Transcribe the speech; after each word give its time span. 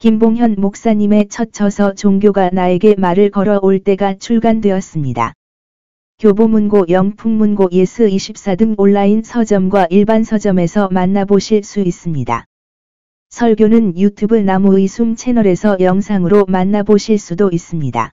김봉현 0.00 0.54
목사님의 0.56 1.28
첫 1.28 1.52
저서 1.52 1.92
종교가 1.92 2.48
나에게 2.54 2.94
말을 2.96 3.28
걸어올 3.28 3.80
때가 3.80 4.14
출간되었습니다. 4.14 5.34
교보문고 6.18 6.86
영풍문고 6.88 7.68
예스24 7.68 8.56
등 8.56 8.74
온라인 8.78 9.22
서점과 9.22 9.88
일반 9.90 10.24
서점에서 10.24 10.88
만나보실 10.90 11.64
수 11.64 11.80
있습니다. 11.80 12.46
설교는 13.28 13.98
유튜브 13.98 14.36
나무의 14.36 14.88
숨 14.88 15.16
채널에서 15.16 15.76
영상으로 15.80 16.46
만나보실 16.48 17.18
수도 17.18 17.50
있습니다. 17.52 18.10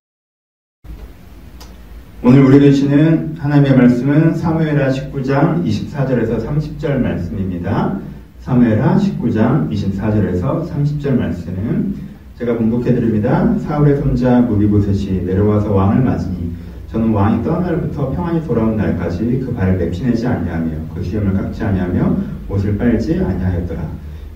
오늘 2.21 2.43
우리 2.43 2.59
계시는 2.59 3.38
하나님의 3.38 3.77
말씀은 3.77 4.35
사무엘하 4.35 4.89
19장 4.89 5.65
24절에서 5.65 6.45
30절 6.45 6.97
말씀입니다. 6.97 8.01
사무엘하 8.48 8.95
19장 8.95 9.70
24절에서 9.70 10.70
30절 10.70 11.20
말씀은 11.20 11.95
제가 12.39 12.55
공독해 12.55 12.93
드립니다. 12.93 13.54
사울의 13.59 13.98
손자 13.98 14.40
무비보셋이 14.40 15.26
내려와서 15.26 15.73
왕을 15.73 16.02
맞으니 16.02 16.54
저는 16.90 17.12
왕이 17.12 17.44
떠난 17.44 17.63
날부터 17.63 18.12
평안히 18.12 18.41
돌아온 18.48 18.77
날까지 18.77 19.44
그 19.45 19.54
발을 19.54 19.76
맺히내지 19.76 20.26
아니하며 20.26 20.71
그 20.95 21.04
수염을 21.04 21.34
깎지 21.34 21.62
아니하며 21.62 22.16
옷을 22.48 22.77
빨지 22.77 23.20
아니하였더라. 23.20 23.81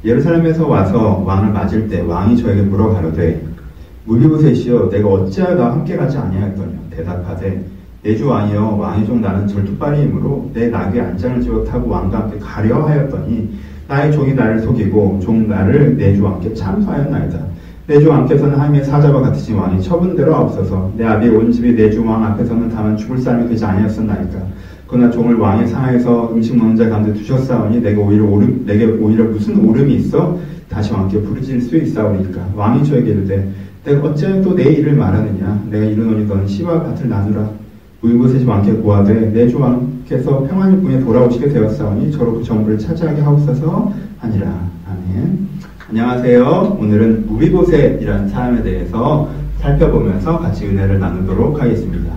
예루살렘에서 0.03 0.67
와서 0.67 1.23
왕을 1.25 1.53
맞을 1.53 1.87
때 1.87 2.01
왕이 2.01 2.35
저에게 2.35 2.63
물어 2.63 2.89
가로되 2.89 3.41
무비보셋이여 4.03 4.89
내가 4.89 5.07
어찌하여 5.07 5.63
함께 5.63 5.95
가지 5.95 6.17
아니하였더냐 6.17 6.79
대답하되 6.89 7.63
내주 8.03 8.27
왕이여 8.27 8.75
왕의 8.75 9.05
종 9.05 9.21
나는 9.21 9.47
절뚝발이이므로 9.47 10.51
내 10.53 10.67
낙에 10.67 10.99
안장을 10.99 11.39
지어 11.39 11.63
타고 11.63 11.89
왕과 11.89 12.23
함께 12.23 12.39
가려 12.39 12.85
하였더니 12.85 13.70
나의 13.91 14.09
종이 14.13 14.33
나를 14.33 14.61
속이고 14.61 15.19
종 15.21 15.49
나를 15.49 15.97
내 15.97 16.15
주 16.15 16.23
왕께 16.23 16.53
참소하였나이다. 16.53 17.37
내 17.87 17.99
주 17.99 18.09
왕께서는 18.09 18.53
하나님의 18.53 18.85
사자와 18.85 19.21
같으신 19.21 19.57
왕이 19.57 19.81
처분대로 19.81 20.33
없어서 20.33 20.93
내 20.95 21.03
아비의 21.03 21.35
온 21.35 21.51
집이 21.51 21.73
내 21.75 21.89
주 21.91 22.01
왕 22.05 22.23
앞에서는 22.23 22.69
다만 22.69 22.95
죽을 22.95 23.17
사람이 23.17 23.49
되지 23.49 23.65
아니었었나이까. 23.65 24.39
그러나 24.87 25.11
종을 25.11 25.35
왕의 25.35 25.67
상하에서 25.67 26.31
음식 26.33 26.55
먹는 26.57 26.77
자 26.77 26.87
가운데 26.87 27.13
두셨사오니 27.13 27.81
내가 27.81 28.01
오히려 28.01 28.23
오름, 28.23 28.63
내게 28.65 28.85
오히려 28.85 29.25
무슨 29.25 29.57
오름이 29.59 29.93
있어? 29.95 30.39
다시 30.69 30.93
왕께 30.93 31.21
부르질 31.21 31.59
수 31.59 31.75
있사오니까. 31.75 32.47
왕이 32.55 32.85
저에게 32.85 33.11
이르되 33.11 33.49
내가 33.83 34.07
어찌하여 34.07 34.41
또내 34.41 34.63
일을 34.71 34.93
말하느냐? 34.93 35.63
내가 35.69 35.83
이르노니 35.83 36.27
너는 36.27 36.47
시와 36.47 36.81
밭을 36.83 37.09
나누라 37.09 37.49
우이곳에서 38.03 38.49
왕께 38.49 38.73
고하되 38.73 39.31
내 39.31 39.47
주 39.47 39.59
왕께서 39.59 40.43
평안의 40.43 40.81
꿈에 40.81 40.99
돌아오시게 40.99 41.49
되었사오니 41.49 42.11
저로 42.11 42.33
그 42.33 42.43
정부를 42.43 42.77
차지하게 42.79 43.21
하옵소서 43.21 43.93
하니라 44.19 44.47
아멘 44.89 45.47
안녕하세요 45.89 46.77
오늘은 46.79 47.27
무비보셋이라는 47.27 48.29
사람에 48.29 48.63
대해서 48.63 49.29
살펴보면서 49.59 50.39
같이 50.39 50.65
은혜를 50.65 50.99
나누도록 50.99 51.61
하겠습니다 51.61 52.11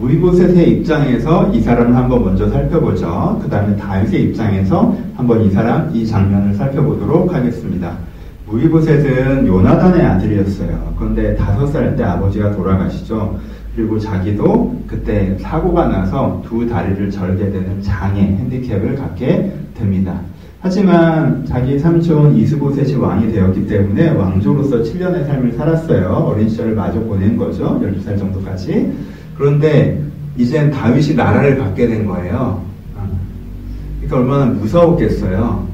무이보셋의 0.00 0.70
입장에서 0.70 1.52
이 1.52 1.60
사람을 1.60 1.94
한번 1.94 2.24
먼저 2.24 2.48
살펴보죠. 2.48 3.38
그 3.40 3.48
다음에 3.48 3.76
다윗의 3.76 4.22
입장에서 4.24 4.96
한번 5.14 5.42
이 5.42 5.50
사람, 5.50 5.94
이 5.94 6.04
장면을 6.04 6.54
살펴보도록 6.54 7.32
하겠습니다. 7.32 7.98
무이보셋은 8.48 9.46
요나단의 9.46 10.04
아들이었어요. 10.04 10.94
그런데 10.98 11.36
다섯 11.36 11.68
살 11.68 11.94
때 11.94 12.02
아버지가 12.02 12.50
돌아가시죠. 12.56 13.38
그리고 13.74 13.98
자기도 13.98 14.78
그때 14.86 15.36
사고가 15.38 15.88
나서 15.88 16.42
두 16.46 16.68
다리를 16.68 17.10
절게 17.10 17.50
되는 17.50 17.80
장애, 17.80 18.20
핸디캡을 18.20 18.96
갖게 18.96 19.52
됩니다. 19.74 20.20
하지만 20.60 21.44
자기 21.44 21.78
삼촌 21.78 22.36
이스보셋이 22.36 22.94
왕이 22.94 23.32
되었기 23.32 23.66
때문에 23.66 24.10
왕조로서 24.10 24.82
7년의 24.82 25.26
삶을 25.26 25.52
살았어요. 25.52 26.08
어린 26.08 26.48
시절을 26.48 26.74
마저 26.74 27.00
보낸 27.00 27.36
거죠. 27.36 27.80
12살 27.82 28.18
정도까지. 28.18 28.92
그런데 29.36 30.00
이젠 30.36 30.70
다윗이 30.70 31.16
나라를 31.16 31.58
갖게 31.58 31.88
된 31.88 32.06
거예요. 32.06 32.62
아, 32.96 33.08
그러니까 34.00 34.18
얼마나 34.18 34.52
무서웠겠어요. 34.52 35.66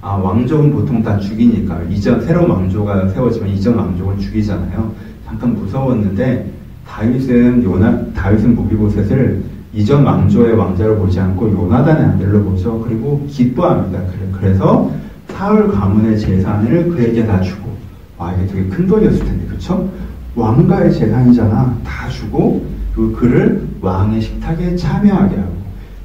아, 0.00 0.14
왕족은 0.14 0.70
보통 0.70 1.02
다 1.02 1.18
죽이니까. 1.18 1.82
이전, 1.90 2.24
새로운 2.24 2.48
왕조가 2.48 3.08
세워지면 3.08 3.48
이전 3.48 3.74
왕족은 3.74 4.20
죽이잖아요. 4.20 4.92
잠깐 5.26 5.54
무서웠는데, 5.56 6.57
다윗은 6.88 7.62
요나, 7.64 8.12
다윗은 8.14 8.54
무비보셋을 8.54 9.42
이전 9.74 10.04
왕조의 10.04 10.54
왕자로 10.54 10.96
보지 10.96 11.20
않고 11.20 11.52
요나단의 11.52 12.04
아들로 12.04 12.42
보죠. 12.42 12.80
그리고 12.80 13.24
기뻐합니다. 13.28 14.00
그래서 14.40 14.90
사울 15.28 15.70
가문의 15.70 16.18
재산을 16.18 16.88
그에게 16.88 17.24
다 17.26 17.40
주고, 17.40 17.68
와, 18.16 18.32
이게 18.32 18.46
되게 18.46 18.68
큰 18.68 18.86
돈이었을 18.86 19.24
텐데, 19.24 19.46
그쵸? 19.46 19.88
왕가의 20.34 20.92
재산이잖아. 20.92 21.78
다 21.84 22.08
주고, 22.08 22.64
그 22.94 23.12
그를 23.12 23.62
왕의 23.80 24.20
식탁에 24.20 24.74
참여하게 24.74 25.36
하고 25.36 25.52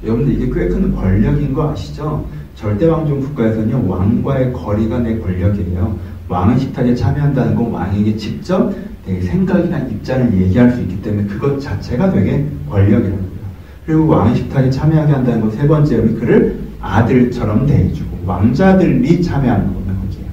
여러분들 0.04 0.34
이게 0.34 0.46
꽤 0.46 0.68
큰 0.68 0.94
권력인 0.94 1.52
거 1.52 1.70
아시죠? 1.72 2.24
절대왕정 2.54 3.18
국가에서는 3.20 3.86
왕과의 3.88 4.52
거리가 4.52 5.00
내 5.00 5.18
권력이에요. 5.18 5.96
왕의 6.28 6.58
식탁에 6.58 6.94
참여한다는 6.94 7.54
건 7.54 7.70
왕에게 7.70 8.16
직접 8.16 8.74
내 9.06 9.20
생각이나 9.20 9.78
입장을 9.80 10.40
얘기할 10.40 10.72
수 10.72 10.80
있기 10.80 11.02
때문에 11.02 11.26
그것 11.28 11.60
자체가 11.60 12.10
되게 12.10 12.46
권력이라고요. 12.70 13.34
그리고 13.84 14.06
왕의 14.08 14.36
식탁에 14.36 14.70
참여하게 14.70 15.12
한다는 15.12 15.40
건세 15.42 15.66
번째로 15.66 16.14
그를 16.14 16.58
아들처럼 16.80 17.66
대해주고 17.66 18.24
왕자들이 18.24 19.22
참여하는 19.22 19.66
거는 19.74 20.00
거기에요. 20.00 20.26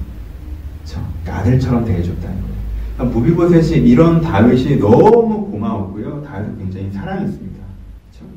그렇죠? 0.78 1.06
아들처럼 1.26 1.84
대해줬다는 1.84 2.40
거예요. 2.40 2.54
그러니까 2.96 3.18
무비보셋이 3.18 3.86
이런 3.86 4.22
다윗이 4.22 4.78
너무 4.78 5.50
고마웠고요. 5.50 6.22
다윗을 6.22 6.56
굉장히 6.58 6.90
사랑했습니다. 6.90 7.62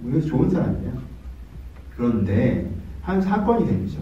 그렇죠? 0.04 0.28
좋은 0.28 0.50
사람이에요. 0.50 0.92
그런데 1.96 2.70
한 3.02 3.22
사건이 3.22 3.66
생기죠. 3.66 4.00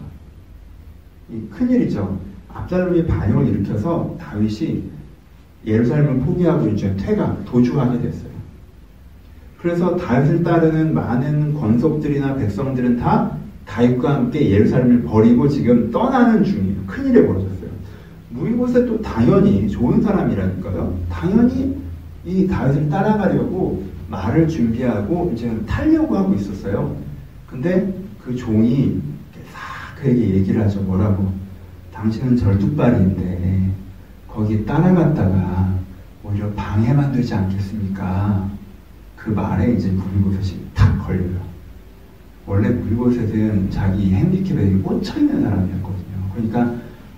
큰일이죠. 1.52 2.18
압살롬이 2.54 3.06
반역을 3.06 3.48
일으켜서 3.48 4.16
다윗이 4.20 4.82
예루살렘을 5.66 6.20
포기하고 6.20 6.68
이제 6.68 6.94
퇴각, 6.96 7.44
도주하게 7.44 8.00
됐어요. 8.00 8.34
그래서 9.58 9.96
다윗을 9.96 10.42
따르는 10.42 10.94
많은 10.94 11.54
권속들이나 11.54 12.36
백성들은 12.36 12.98
다 12.98 13.36
다윗과 13.66 14.14
함께 14.14 14.50
예루살렘을 14.50 15.02
버리고 15.02 15.48
지금 15.48 15.90
떠나는 15.90 16.44
중이에요. 16.44 16.76
큰일이 16.86 17.26
벌어졌어요. 17.26 17.70
무이보셋도 18.30 19.00
당연히 19.00 19.68
좋은 19.70 20.02
사람이라니까요. 20.02 20.98
당연히 21.08 21.76
이 22.26 22.46
다윗을 22.46 22.88
따라가려고 22.90 23.84
말을 24.10 24.48
준비하고 24.48 25.32
이제 25.34 25.50
타려고 25.66 26.16
하고 26.16 26.34
있었어요. 26.34 26.94
근데 27.48 27.92
그 28.22 28.36
종이 28.36 29.00
싹 29.50 30.02
그에게 30.02 30.34
얘기를 30.34 30.60
하죠. 30.62 30.80
뭐라고? 30.82 31.32
당신은 32.04 32.36
절뚝발인데 32.36 33.70
거기 34.28 34.66
따라갔다가 34.66 35.78
오히려 36.22 36.50
방해만 36.52 37.12
되지 37.12 37.34
않겠습니까? 37.34 38.50
그 39.16 39.30
말에 39.30 39.72
이제 39.72 39.88
무리보셋이 39.88 40.60
탁 40.74 40.98
걸려요. 40.98 41.40
원래 42.46 42.68
무리보셋은 42.68 43.70
자기 43.70 44.12
핸디캡에 44.12 44.82
꽂혀있는 44.82 45.44
사람이었거든요. 45.44 46.30
그러니까 46.34 46.74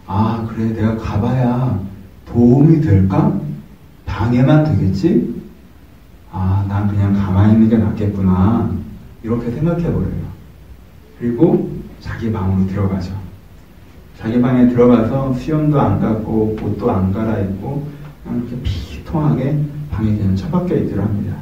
아, 0.06 0.46
그래, 0.48 0.72
내가 0.72 0.96
가봐야 0.96 1.80
도움이 2.24 2.80
될까? 2.80 3.40
방해만 4.04 4.64
되겠지? 4.66 5.42
아, 6.30 6.64
난 6.68 6.86
그냥 6.86 7.12
가만히 7.12 7.54
있는 7.54 7.68
게 7.68 7.76
낫겠구나. 7.76 8.72
이렇게 9.24 9.50
생각해버려요. 9.50 10.26
그리고 11.18 11.76
자기 11.98 12.30
방으로 12.30 12.68
들어가죠. 12.68 13.25
자기 14.18 14.40
방에 14.40 14.68
들어가서 14.68 15.34
수염도 15.34 15.78
안 15.78 16.00
깎고, 16.00 16.56
옷도 16.62 16.90
안 16.90 17.12
갈아입고, 17.12 17.86
그냥 18.24 18.40
이렇게 18.40 18.62
피통하게 18.62 19.58
방에 19.90 20.16
그냥 20.16 20.34
처박혀 20.34 20.74
있기로 20.76 21.02
합니다. 21.02 21.36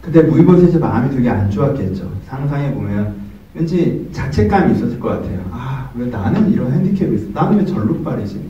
근데 0.00 0.22
무이보셋의 0.22 0.78
마음이 0.78 1.14
되게 1.14 1.28
안 1.28 1.50
좋았겠죠. 1.50 2.10
상상해 2.26 2.72
보면 2.74 3.14
왠지 3.54 4.08
자책감이 4.12 4.74
있었을 4.74 5.00
것 5.00 5.08
같아요. 5.08 5.40
아, 5.50 5.90
왜 5.94 6.06
나는 6.06 6.52
이런 6.52 6.72
핸디캡이 6.72 7.16
있어? 7.16 7.26
나는 7.32 7.58
왜 7.58 7.64
절룩발이지? 7.66 8.40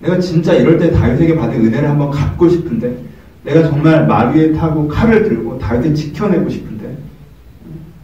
내가 0.00 0.18
진짜 0.18 0.54
이럴 0.54 0.78
때 0.78 0.90
다윗에게 0.90 1.36
받은 1.36 1.64
은혜를 1.64 1.88
한번 1.88 2.10
갚고 2.10 2.48
싶은데, 2.48 2.98
내가 3.44 3.68
정말 3.68 4.06
말 4.06 4.34
위에 4.34 4.52
타고 4.52 4.86
칼을 4.88 5.24
들고 5.24 5.58
다윗을 5.58 5.94
지켜내고 5.94 6.48
싶은데, 6.50 6.96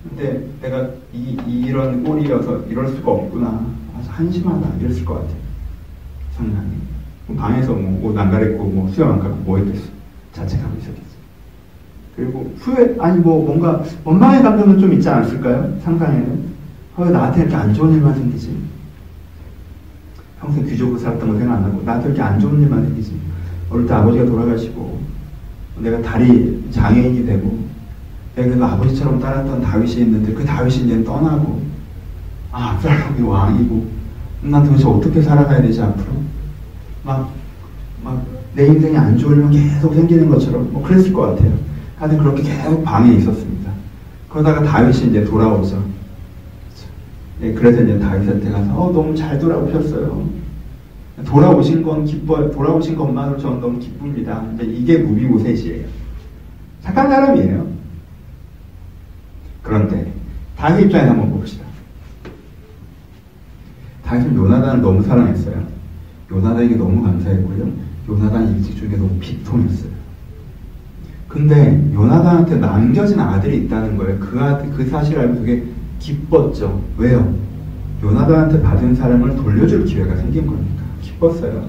근데 0.09 0.47
내가 0.63 0.89
이, 1.13 1.37
이런 1.47 2.03
꼴이어서 2.05 2.65
이럴 2.71 2.89
수가 2.89 3.11
없구나. 3.11 3.82
한심하다. 4.27 4.69
이랬을 4.81 5.05
것 5.05 5.15
같아요. 5.15 5.37
상당히. 6.37 6.69
방에서 7.37 7.73
뭐 7.73 8.11
옷 8.11 8.19
안 8.19 8.31
가렸고, 8.31 8.65
뭐 8.65 8.89
수영 8.91 9.13
안 9.13 9.19
가고 9.21 9.35
뭐 9.37 9.59
했겠어. 9.59 9.85
자책하고 10.33 10.77
있었겠어. 10.79 11.03
그리고 12.17 12.53
후회, 12.59 12.95
아니 13.01 13.19
뭐 13.19 13.45
뭔가 13.45 13.83
원망의 14.05 14.43
감정은 14.43 14.79
좀 14.79 14.93
있지 14.93 15.09
않았을까요? 15.09 15.79
상상에는. 15.83 16.53
왜 16.99 17.11
나한테 17.11 17.41
이렇게 17.43 17.55
안 17.57 17.73
좋은 17.73 17.95
일만 17.95 18.15
생기지? 18.15 18.55
평생 20.41 20.67
귀족으로 20.67 20.99
살았던 20.99 21.27
거 21.29 21.39
생각 21.39 21.55
안 21.57 21.63
나고 21.63 21.83
나한테 21.85 22.09
이렇게 22.09 22.21
안 22.23 22.39
좋은 22.39 22.61
일만 22.61 22.85
생기지. 22.85 23.19
어릴 23.71 23.87
때 23.87 23.95
아버지가 23.95 24.27
돌아가시고 24.27 25.01
내가 25.79 26.03
다리 26.03 26.63
장애인이 26.71 27.25
되고 27.25 27.59
내가 28.37 28.49
그래도 28.49 28.65
아버지처럼 28.67 29.21
따랐던 29.21 29.63
다윗이 29.63 30.03
있는데 30.03 30.35
그 30.35 30.45
다윗이 30.45 30.85
이제 30.85 31.03
떠나고 31.05 31.63
아 32.51 32.73
압살롬이 32.73 33.23
왕이고 33.23 33.87
난 34.43 34.65
도대체 34.65 34.87
어떻게 34.87 35.23
살아가야 35.23 35.63
되지 35.63 35.81
앞으로 35.83 36.07
막 37.05 37.31
막 38.05 38.33
내 38.55 38.67
인생이 38.67 38.97
안 38.97 39.19
일만 39.19 39.51
계속 39.51 39.95
생기는 39.95 40.29
것처럼 40.29 40.71
뭐 40.73 40.83
그랬을 40.83 41.13
것 41.13 41.23
같아요. 41.23 41.53
하여튼 41.97 42.19
그렇게 42.19 42.43
계속 42.43 42.85
방에 42.85 43.15
있었습니다. 43.15 43.71
그러다가 44.29 44.63
다윗이 44.63 45.11
이제 45.11 45.25
돌아오죠. 45.25 45.83
네, 47.41 47.53
그래서 47.55 47.83
이제 47.83 47.99
다윗한테 47.99 48.51
가서 48.51 48.75
어, 48.79 48.93
너무 48.93 49.15
잘 49.15 49.39
돌아오셨어요. 49.39 50.29
돌아오신 51.25 51.83
건 51.83 52.05
기뻐 52.05 52.51
돌아오신 52.51 52.97
것만으로 52.97 53.39
저는 53.39 53.61
너무 53.61 53.79
기쁩니다. 53.79 54.45
이제 54.55 54.65
이게 54.65 54.99
무비보셋이에요. 54.99 55.87
착한 56.83 57.09
사람이에요. 57.09 57.67
그런데 59.63 60.13
다윗 60.57 60.87
입장에서 60.87 61.11
한번 61.13 61.31
봅시다. 61.31 61.65
다윗은 64.13 64.37
요나단을 64.37 64.83
너무 64.83 65.03
사랑했어요. 65.03 65.55
요나단에게 66.31 66.77
너무 66.77 67.03
감사했고요. 67.03 67.67
요나단 68.09 68.55
일찍 68.55 68.77
중에 68.77 68.91
너무 68.91 69.09
비통했어요. 69.19 69.91
근데 71.29 71.91
요나단한테 71.95 72.57
남겨진 72.57 73.19
아들이 73.19 73.65
있다는 73.65 73.97
거예요. 73.97 74.19
그 74.21 74.39
아들 74.39 74.71
그 74.71 74.87
사실 74.87 75.19
알고 75.19 75.37
되게 75.37 75.65
기뻤죠. 75.99 76.83
왜요? 76.99 77.35
요나단한테 78.03 78.61
받은 78.61 78.95
사랑을 78.95 79.35
돌려줄 79.37 79.87
기회가 79.87 80.15
생긴 80.17 80.47
거니까 80.47 80.83
기뻤어요. 81.01 81.65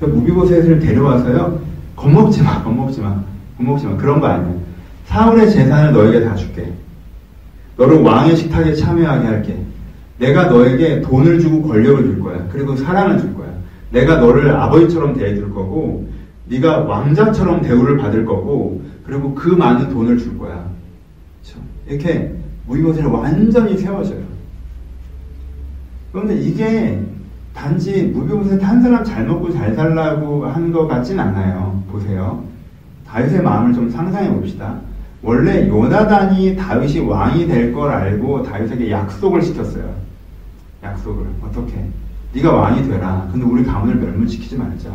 무비보셋을 0.00 0.80
데려와서요. 0.80 1.60
겁먹지 1.94 2.42
마, 2.42 2.62
겁먹지 2.64 3.00
마, 3.00 3.22
겁먹지 3.56 3.86
마. 3.86 3.96
그런 3.96 4.20
거 4.20 4.26
아니에요. 4.26 4.60
사울의 5.04 5.50
재산을 5.50 5.92
너에게 5.92 6.24
다 6.24 6.34
줄게. 6.34 6.72
너를 7.76 8.02
왕의 8.02 8.36
식탁에 8.36 8.74
참여하게 8.74 9.26
할게. 9.26 9.65
내가 10.18 10.44
너에게 10.46 11.00
돈을 11.02 11.40
주고 11.40 11.62
권력을 11.62 12.04
줄 12.04 12.20
거야. 12.20 12.46
그리고 12.50 12.74
사랑을 12.76 13.18
줄 13.20 13.34
거야. 13.34 13.48
내가 13.90 14.16
너를 14.16 14.50
아버지처럼 14.50 15.14
대해줄 15.14 15.52
거고, 15.52 16.08
네가 16.48 16.80
왕자처럼 16.80 17.62
대우를 17.62 17.98
받을 17.98 18.24
거고, 18.24 18.82
그리고 19.04 19.34
그 19.34 19.48
많은 19.50 19.90
돈을 19.90 20.18
줄 20.18 20.38
거야. 20.38 20.66
이렇게 21.88 22.34
무기모세를 22.66 23.08
완전히 23.10 23.76
세워줘요. 23.76 24.20
그런데 26.12 26.34
이게 26.36 26.98
단지 27.54 28.02
무비모세 28.04 28.62
한 28.62 28.82
사람 28.82 29.04
잘 29.04 29.24
먹고 29.26 29.52
잘 29.52 29.74
살라고 29.74 30.46
한 30.46 30.72
것 30.72 30.86
같진 30.88 31.18
않아요. 31.20 31.82
보세요. 31.90 32.42
다윗의 33.06 33.42
마음을 33.42 33.72
좀 33.72 33.88
상상해 33.90 34.28
봅시다. 34.30 34.80
원래 35.22 35.68
요나단이 35.68 36.56
다윗이 36.56 37.00
왕이 37.06 37.46
될 37.46 37.72
걸 37.72 37.90
알고 37.90 38.42
다윗에게 38.42 38.90
약속을 38.90 39.42
시켰어요. 39.42 40.05
약속을 40.82 41.26
어떻게? 41.42 41.84
네가 42.34 42.52
왕이 42.52 42.88
되라. 42.88 43.28
근데 43.32 43.46
우리 43.46 43.64
가문을 43.64 43.96
멸문시키지 43.96 44.56
말자. 44.56 44.90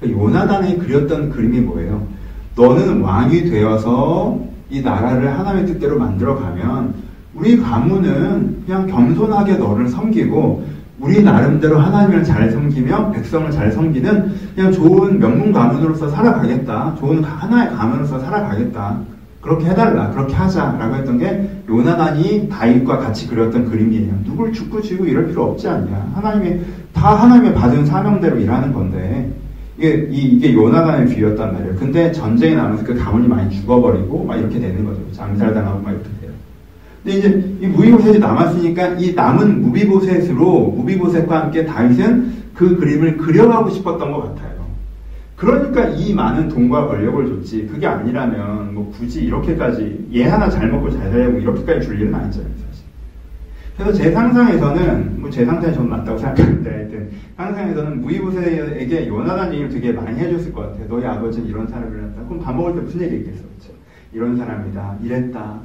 그러니까 0.00 0.22
요나단이 0.22 0.78
그렸던 0.78 1.30
그림이 1.30 1.60
뭐예요? 1.60 2.06
너는 2.56 3.02
왕이 3.02 3.44
되어서 3.50 4.40
이 4.70 4.80
나라를 4.80 5.38
하나님의 5.38 5.66
뜻대로 5.66 5.98
만들어가면 5.98 6.94
우리 7.34 7.56
가문은 7.56 8.64
그냥 8.66 8.86
겸손하게 8.86 9.54
너를 9.54 9.88
섬기고 9.88 10.66
우리 11.00 11.22
나름대로 11.22 11.78
하나님을 11.78 12.24
잘 12.24 12.50
섬기며 12.50 13.12
백성을 13.12 13.50
잘 13.52 13.70
섬기는 13.70 14.34
그냥 14.54 14.72
좋은 14.72 15.18
명문 15.20 15.52
가문으로서 15.52 16.08
살아가겠다. 16.10 16.96
좋은 16.98 17.22
하나의 17.22 17.70
가문으로서 17.76 18.18
살아가겠다. 18.18 18.98
그렇게 19.40 19.66
해달라. 19.66 20.10
그렇게 20.10 20.34
하자라고 20.34 20.96
했던 20.96 21.18
게 21.18 21.62
요나단이 21.68 22.48
다윗과 22.48 22.98
같이 22.98 23.28
그렸던 23.28 23.70
그림이에요. 23.70 24.14
누굴 24.24 24.52
죽고 24.52 24.82
지고 24.82 25.04
이럴 25.04 25.28
필요 25.28 25.44
없지 25.44 25.68
않냐. 25.68 26.12
하나님이 26.14 26.60
다 26.92 27.14
하나님의 27.14 27.54
받은 27.54 27.86
사명대로 27.86 28.38
일하는 28.38 28.72
건데 28.72 29.32
이게 29.78 30.08
이, 30.10 30.38
게 30.40 30.52
요나단의 30.52 31.14
비였단 31.14 31.52
말이에요. 31.52 31.76
근데 31.76 32.10
전쟁이 32.10 32.56
나면서 32.56 32.84
그 32.84 32.94
가문이 32.94 33.28
많이 33.28 33.48
죽어버리고 33.54 34.24
막 34.24 34.36
이렇게 34.36 34.58
되는 34.58 34.84
거죠. 34.84 35.00
장살당하고 35.12 35.82
막 35.82 35.90
이렇게 35.92 36.08
돼요. 36.20 36.32
근데 37.04 37.18
이제 37.18 37.56
이 37.60 37.66
무비보셋이 37.68 38.18
남았으니까 38.18 38.88
이 38.98 39.14
남은 39.14 39.62
무비보셋으로 39.62 40.72
무비보셋과 40.76 41.40
함께 41.42 41.64
다윗은 41.64 42.48
그 42.54 42.76
그림을 42.76 43.18
그려가고 43.18 43.70
싶었던 43.70 44.10
것 44.10 44.22
같아요. 44.22 44.47
그러니까 45.38 45.86
이 45.90 46.12
많은 46.12 46.48
돈과 46.48 46.88
권력을 46.88 47.26
줬지. 47.28 47.68
그게 47.68 47.86
아니라면 47.86 48.74
뭐 48.74 48.90
굳이 48.90 49.22
이렇게까지 49.24 50.08
얘 50.12 50.24
하나 50.24 50.50
잘 50.50 50.68
먹고 50.68 50.90
잘 50.90 51.10
살려고 51.12 51.38
이렇게까지 51.38 51.86
줄 51.86 52.00
일은 52.00 52.12
아니잖아요, 52.12 52.50
사실. 52.68 52.84
그래서 53.76 53.92
제 53.92 54.10
상상에서는 54.10 55.20
뭐 55.20 55.30
제 55.30 55.44
상상이 55.44 55.72
좀 55.74 55.88
맞다고 55.88 56.18
생각하는데 56.18 56.68
하여튼 56.70 57.10
상상에서는 57.36 58.00
무이보세에게 58.00 59.06
요나단 59.06 59.52
얘기를 59.52 59.70
되게 59.70 59.92
많이 59.92 60.18
해줬을 60.18 60.52
것 60.52 60.62
같아요. 60.62 60.88
너희 60.88 61.04
아버지는 61.04 61.46
이런 61.48 61.68
사람이었다. 61.68 62.24
그럼 62.26 62.40
밥 62.42 62.56
먹을 62.56 62.74
때 62.74 62.80
무슨 62.80 63.02
얘기 63.02 63.16
했겠어, 63.18 63.42
그렇죠? 63.44 63.72
이런 64.12 64.36
사람이다, 64.36 64.96
이랬다. 65.04 65.60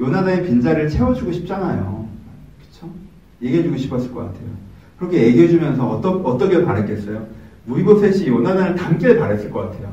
요나단의 0.00 0.46
빈자리를 0.46 0.88
채워주고 0.88 1.30
싶잖아요. 1.30 2.08
그렇죠? 2.58 2.92
얘기해주고 3.42 3.76
싶었을 3.76 4.12
것 4.12 4.20
같아요. 4.20 4.48
그렇게 4.98 5.22
얘기해주면서 5.26 5.86
어떠, 5.88 6.10
어떻게 6.24 6.64
바랬겠어요? 6.64 7.35
무이보셋이 7.66 8.26
요나단을 8.28 8.74
닮길 8.74 9.18
바랬을 9.18 9.50
것 9.50 9.70
같아요. 9.70 9.88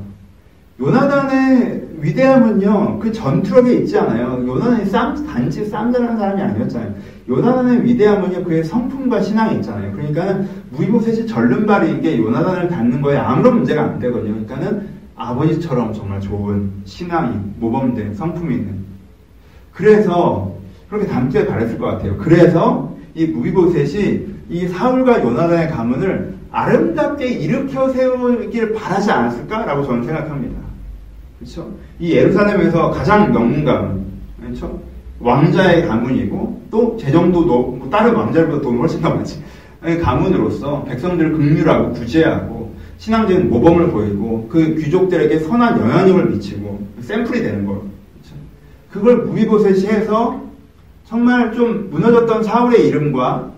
요나단의 0.80 1.88
위대함은요, 2.00 2.98
그 2.98 3.12
전투력에 3.12 3.74
있지 3.74 3.98
않아요. 3.98 4.44
요나단이 4.46 4.86
쌈, 4.86 5.26
단지 5.26 5.64
쌈자라는 5.64 6.18
사람이 6.18 6.42
아니었잖아요. 6.42 6.94
요나단의 7.28 7.84
위대함은요, 7.84 8.44
그의 8.44 8.64
성품과 8.64 9.20
신앙이 9.20 9.56
있잖아요. 9.56 9.92
그러니까는 9.92 10.48
무이보셋이 10.70 11.26
절름발인 11.26 12.02
게 12.02 12.18
요나단을 12.18 12.68
닮는 12.68 13.00
거에 13.02 13.16
아무런 13.16 13.56
문제가 13.56 13.82
안 13.82 13.98
되거든요. 13.98 14.32
그러니까는 14.32 14.88
아버지처럼 15.16 15.92
정말 15.92 16.20
좋은 16.20 16.70
신앙이, 16.84 17.36
모범된 17.60 18.14
성품이 18.14 18.54
있는. 18.54 18.84
그래서 19.72 20.52
그렇게 20.88 21.06
닮길 21.06 21.46
바랬을 21.46 21.78
것 21.78 21.86
같아요. 21.86 22.16
그래서 22.18 22.94
이 23.14 23.26
무비보셋이 23.26 24.34
이 24.50 24.68
사울과 24.68 25.22
요나단의 25.22 25.70
가문을 25.70 26.34
아름답게 26.54 27.26
일으켜 27.26 27.88
세우길 27.88 28.74
바라지 28.74 29.10
않았을까라고 29.10 29.84
저는 29.84 30.04
생각합니다. 30.04 30.56
그렇죠? 31.38 31.68
이 31.98 32.12
예루살렘에서 32.12 32.92
가장 32.92 33.32
명문 33.32 33.64
가문, 33.64 34.04
그렇죠? 34.40 34.80
왕자의 35.18 35.86
가문이고 35.88 36.62
또 36.70 36.96
재정도 36.96 37.44
뭐 37.44 37.88
다른 37.90 38.14
왕자들보다 38.14 38.62
돈 38.62 38.78
훨씬 38.78 39.00
더 39.00 39.10
많지. 39.10 39.42
가문으로서 40.00 40.84
백성들을 40.84 41.32
긍휼하고 41.32 41.92
구제하고 41.92 42.72
신앙적인 42.98 43.50
모범을 43.50 43.90
보이고 43.90 44.48
그 44.48 44.76
귀족들에게 44.76 45.40
선한 45.40 45.80
영향력을 45.80 46.30
미치고 46.30 46.86
샘플이 47.00 47.42
되는 47.42 47.66
거. 47.66 47.72
그렇죠? 47.72 48.34
그걸 48.90 49.16
무비보셋이 49.26 49.86
해서 49.86 50.40
정말 51.04 51.52
좀 51.52 51.90
무너졌던 51.90 52.44
사울의 52.44 52.86
이름과 52.88 53.53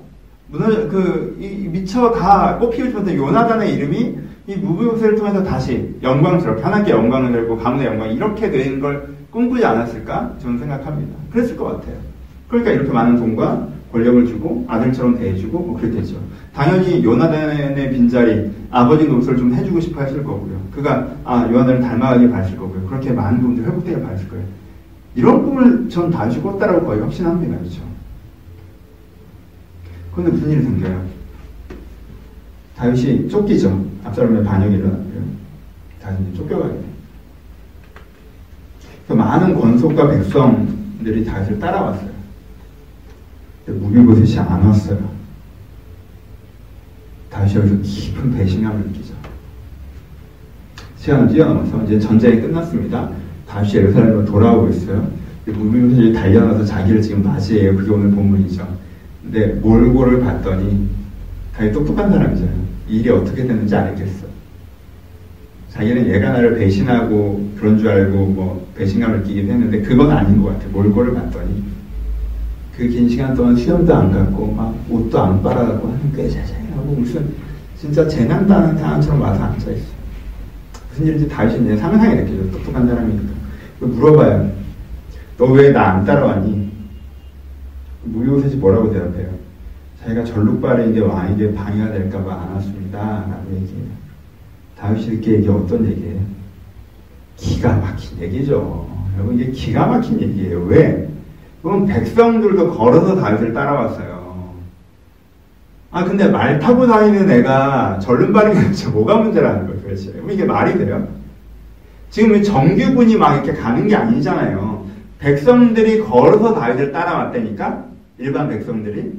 무너 0.48 0.66
그 0.88 1.36
이, 1.40 1.68
미처 1.68 2.12
다 2.12 2.56
꽃피우지 2.58 2.94
못한 2.94 3.16
요나단의 3.16 3.74
이름이 3.74 4.18
이 4.48 4.56
무비보셋을 4.56 5.16
통해서 5.16 5.42
다시 5.42 5.94
영광스럽게 6.02 6.62
하나님께 6.62 6.92
영광을 6.92 7.32
들고 7.32 7.56
가문의 7.56 7.86
영광 7.86 8.10
이렇게 8.12 8.50
된 8.50 8.80
걸 8.80 9.16
꿈꾸지 9.30 9.64
않았을까 9.66 10.36
저는 10.40 10.58
생각합니다. 10.58 11.14
그랬을 11.30 11.56
것 11.56 11.64
같아요. 11.64 11.96
그러니까 12.48 12.70
이렇게 12.70 12.90
많은 12.90 13.16
돈과 13.16 13.68
권력을 13.92 14.26
주고 14.26 14.64
아들처럼 14.66 15.18
대해주고 15.18 15.58
뭐 15.58 15.78
그랬겠죠. 15.78 16.16
당연히 16.54 17.04
요나단의 17.04 17.90
빈자리 17.90 18.50
아버지 18.70 19.06
노릇을 19.06 19.36
좀 19.36 19.52
해주고 19.52 19.80
싶어 19.80 20.00
했을 20.02 20.24
거고요. 20.24 20.58
그가 20.72 21.08
아 21.24 21.46
요나단을 21.50 21.80
닮아가길 21.80 22.30
바랬을 22.30 22.56
거고요. 22.56 22.86
그렇게 22.86 23.12
많은 23.12 23.40
부분들이 23.40 23.66
회복되길 23.66 24.02
바랬을 24.02 24.28
거예요. 24.28 24.44
이런 25.14 25.42
꿈을 25.42 25.88
전 25.90 26.10
다시 26.10 26.40
꿨다라고 26.40 26.86
거의 26.86 27.00
확신합니다. 27.00 27.58
그렇죠? 27.58 27.82
그런데 30.16 30.32
무슨 30.32 30.50
일이 30.50 30.62
생겨요? 30.62 31.06
다윗이 32.74 33.28
쫓기죠. 33.28 33.86
압살롬의 34.04 34.44
반역이 34.44 34.76
일어났고요. 34.76 35.22
다윗이 36.00 36.34
쫓겨가게 36.34 36.72
돼요. 36.72 36.86
많은 39.08 39.54
권속과 39.60 40.08
백성들이 40.08 41.24
다윗을 41.24 41.58
따라왔어요. 41.58 42.10
무비보셋이 43.66 44.38
안 44.38 44.62
왔어요. 44.62 44.98
다윗이 47.30 47.56
여기서 47.56 47.76
깊은 47.82 48.34
배신감을 48.34 48.86
느끼죠. 48.86 49.14
시간을 50.96 51.28
뛰어넘어서 51.28 51.84
이제 51.84 52.00
전쟁이 52.00 52.40
끝났습니다. 52.40 53.10
다윗이 53.46 53.74
예루살렘으로 53.74 54.24
돌아오고 54.24 54.70
있어요. 54.70 55.10
무비보셋이 55.44 56.14
달려나서 56.14 56.64
자기를 56.64 57.02
지금 57.02 57.22
맞이해요. 57.22 57.76
그게 57.76 57.90
오늘 57.90 58.10
본문이죠. 58.12 58.85
근데 59.30 59.46
몰골을 59.54 60.20
봤더니 60.20 60.88
다윗 61.54 61.72
똑똑한 61.72 62.10
사람이잖아요. 62.10 62.56
일이 62.88 63.10
어떻게 63.10 63.44
됐는지 63.46 63.74
알겠어. 63.74 64.26
자기는 65.70 66.06
얘가 66.08 66.30
나를 66.30 66.56
배신하고 66.58 67.50
그런 67.58 67.76
줄 67.78 67.88
알고 67.88 68.26
뭐 68.26 68.66
배신감을 68.76 69.20
느끼긴 69.20 69.50
했는데 69.50 69.82
그건 69.82 70.10
아닌 70.10 70.40
것 70.40 70.50
같아. 70.50 70.68
몰골을 70.72 71.14
봤더니 71.14 71.64
그 72.76 72.88
긴 72.88 73.08
시간 73.08 73.34
동안 73.34 73.56
수염도 73.56 73.92
안 73.94 74.12
갖고 74.12 74.52
막 74.52 74.74
옷도 74.88 75.18
안 75.20 75.42
빨아갖고 75.42 75.88
하는 75.88 76.12
꾀자자하고 76.14 76.92
무슨 76.98 77.26
진짜 77.78 78.06
재난 78.06 78.46
당한 78.46 78.76
사람처럼 78.78 79.20
와서 79.20 79.42
앉아 79.44 79.70
있어. 79.70 79.86
무슨 80.90 81.06
일인지 81.06 81.28
다윗이 81.28 81.64
이제 81.64 81.76
상상이 81.78 82.16
느껴져. 82.16 82.50
똑똑한 82.50 82.86
사람이니까. 82.86 83.32
물어봐요. 83.80 84.50
너 85.38 85.44
왜 85.52 85.72
나 85.72 85.94
안 85.96 86.04
따라왔니? 86.04 86.65
무효셋이 88.06 88.56
뭐라고 88.56 88.92
대답해요? 88.92 89.28
자기가 90.02 90.24
전룩발에게 90.24 91.00
왕에게 91.00 91.54
방해가 91.54 91.92
될까봐 91.92 92.32
안 92.32 92.52
왔습니다. 92.54 92.98
라고 92.98 93.54
얘기해요. 93.54 93.86
듣게 95.10 95.32
얘기 95.32 95.48
어떤 95.48 95.86
얘기예요? 95.86 96.20
기가 97.36 97.76
막힌 97.76 98.18
얘기죠. 98.20 98.88
여러분 99.16 99.38
이게 99.38 99.50
기가 99.50 99.86
막힌 99.86 100.20
얘기예요. 100.20 100.64
왜? 100.64 101.08
그럼 101.62 101.86
백성들도 101.86 102.76
걸어서 102.76 103.16
다윗을 103.16 103.52
따라왔어요. 103.52 104.54
아 105.90 106.04
근데 106.04 106.28
말 106.28 106.58
타고 106.58 106.86
다니는 106.86 107.30
애가 107.30 107.98
절름발이면 108.00 108.74
뭐가 108.92 109.16
문제라는 109.18 109.66
거예요 109.66 109.82
도대체. 109.82 110.12
그럼 110.12 110.30
이게 110.30 110.44
말이 110.44 110.78
돼요? 110.78 111.08
지금 112.10 112.40
정규군이 112.42 113.16
막 113.16 113.34
이렇게 113.34 113.52
가는 113.58 113.86
게 113.88 113.96
아니잖아요. 113.96 114.86
백성들이 115.18 116.00
걸어서 116.00 116.54
다윗을 116.54 116.92
따라왔다니까? 116.92 117.86
일반 118.18 118.48
백성들이. 118.48 119.12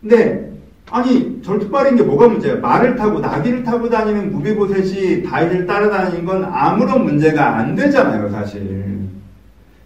근데 0.00 0.50
아니 0.90 1.40
절투발인 1.42 1.96
게 1.96 2.02
뭐가 2.02 2.28
문제야? 2.28 2.56
말을 2.56 2.96
타고 2.96 3.20
나귀를 3.20 3.62
타고 3.62 3.88
다니는 3.88 4.32
무비보셋이 4.32 5.22
다윗을 5.22 5.66
따라다니는 5.66 6.24
건 6.24 6.44
아무런 6.44 7.04
문제가 7.04 7.56
안 7.58 7.74
되잖아요, 7.74 8.28
사실. 8.30 9.00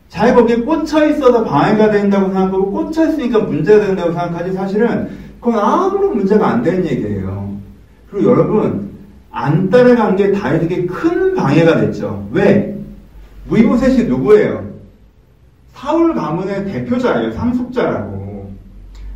잘 0.09 0.35
거기에 0.35 0.59
꽂혀 0.59 1.09
있어서 1.09 1.45
방해가 1.45 1.91
된다고 1.91 2.26
생각하고 2.26 2.71
꽂혀 2.71 3.09
있으니까 3.09 3.41
문제가 3.41 3.87
된다고 3.87 4.12
생각하지 4.12 4.53
사실은 4.53 5.11
그건 5.41 5.59
아무런 5.59 6.17
문제가 6.17 6.49
안 6.49 6.62
되는 6.62 6.87
얘기예요. 6.87 7.59
그리고 8.11 8.31
여러분 8.31 8.91
안 9.31 9.69
따라간 9.69 10.17
게 10.17 10.33
다윗에게 10.33 10.87
큰 10.87 11.35
방해가 11.35 11.81
됐죠. 11.81 12.29
왜? 12.31 12.79
무이보셋이 13.49 14.05
누구예요? 14.05 14.64
사울 15.75 16.14
가문의 16.14 16.64
대표자예요. 16.67 17.33
상속자라고. 17.33 18.13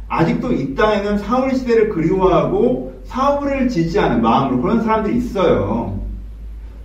아직도 0.09 0.53
이 0.53 0.75
땅에는 0.75 1.19
사울 1.19 1.55
시대를 1.55 1.91
그리워하고 1.91 2.95
사울을 3.05 3.69
지지하는 3.69 4.23
마음으로 4.23 4.63
그런 4.63 4.83
사람들이 4.83 5.17
있어요. 5.17 5.99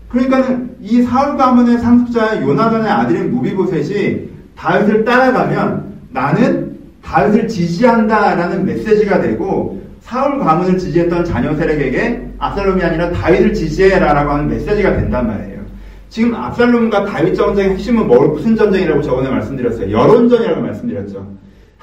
그러니까는 0.09 0.75
이 0.81 1.01
사울 1.01 1.37
가문의 1.37 1.79
상속자 1.79 2.41
요나단의 2.41 2.91
아들인 2.91 3.31
무비보셋이 3.31 4.29
다윗을 4.55 5.05
따라가면 5.05 5.93
나는 6.11 6.77
다윗을 7.03 7.47
지지한다라는 7.47 8.65
메시지가 8.65 9.21
되고 9.21 9.81
사울 10.01 10.39
가문을 10.39 10.77
지지했던 10.77 11.25
자녀 11.25 11.55
세력에게 11.55 12.29
압살롬이 12.37 12.83
아니라 12.83 13.11
다윗을 13.11 13.53
지지해라라고 13.53 14.31
하는 14.31 14.49
메시지가 14.49 14.97
된단 14.97 15.27
말이에요. 15.27 15.63
지금 16.09 16.35
압살롬과 16.35 17.05
다윗 17.05 17.33
전쟁의 17.33 17.71
핵심은 17.71 18.07
뭘 18.07 18.27
무슨 18.27 18.55
전쟁이라고 18.55 19.01
저번에 19.01 19.29
말씀드렸어요. 19.29 19.91
여론전이라고 19.91 20.61
말씀드렸죠. 20.61 21.25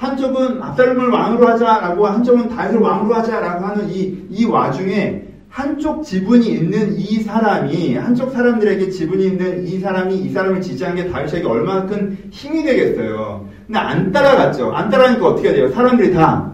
한쪽은 0.01 0.63
압살롬을 0.63 1.09
왕으로 1.09 1.47
하자라고 1.47 2.07
한쪽은 2.07 2.49
다윗을 2.49 2.79
왕으로 2.79 3.13
하자라고 3.13 3.65
하는 3.65 3.87
이, 3.87 4.17
이 4.31 4.45
와중에 4.45 5.21
한쪽 5.47 6.03
지분이 6.03 6.47
있는 6.47 6.97
이 6.97 7.19
사람이 7.19 7.95
한쪽 7.95 8.31
사람들에게 8.31 8.89
지분이 8.89 9.25
있는 9.25 9.67
이 9.67 9.77
사람이 9.77 10.15
이 10.15 10.29
사람을 10.29 10.59
지지한 10.59 10.95
게 10.95 11.07
다윗에게 11.07 11.45
얼마나 11.45 11.85
큰 11.85 12.17
힘이 12.31 12.63
되겠어요. 12.63 13.47
근데 13.67 13.77
안 13.77 14.11
따라갔죠. 14.11 14.71
안 14.71 14.89
따라가니까 14.89 15.27
어떻게 15.27 15.53
돼요? 15.53 15.69
사람들이 15.69 16.13
다 16.13 16.51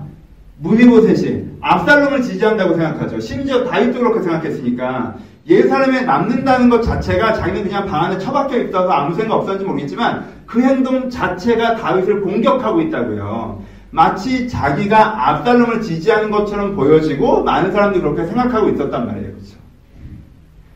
무비보셋이 0.57 1.45
압살롬을 1.61 2.23
지지한다고 2.23 2.75
생각하죠. 2.75 3.21
심지어 3.21 3.63
다윗도 3.63 3.99
그렇게 3.99 4.23
생각했으니까 4.23 5.15
예루살렘에 5.47 6.01
남는다는 6.01 6.69
것 6.69 6.81
자체가 6.81 7.33
자기는 7.33 7.63
그냥 7.63 7.85
방 7.85 8.05
안에 8.05 8.17
처박혀 8.17 8.57
있어서 8.63 8.89
아무 8.89 9.15
생각 9.15 9.35
없었는지 9.35 9.65
모르겠지만 9.65 10.25
그 10.45 10.61
행동 10.61 11.09
자체가 11.09 11.77
다윗을 11.77 12.21
공격하고 12.21 12.81
있다고요. 12.81 13.63
마치 13.89 14.49
자기가 14.49 15.29
압살롬을 15.29 15.81
지지하는 15.81 16.29
것처럼 16.29 16.75
보여지고 16.75 17.43
많은 17.43 17.71
사람들이 17.71 18.01
그렇게 18.01 18.25
생각하고 18.25 18.69
있었단 18.69 19.07
말이에요. 19.07 19.31
그렇죠? 19.31 19.57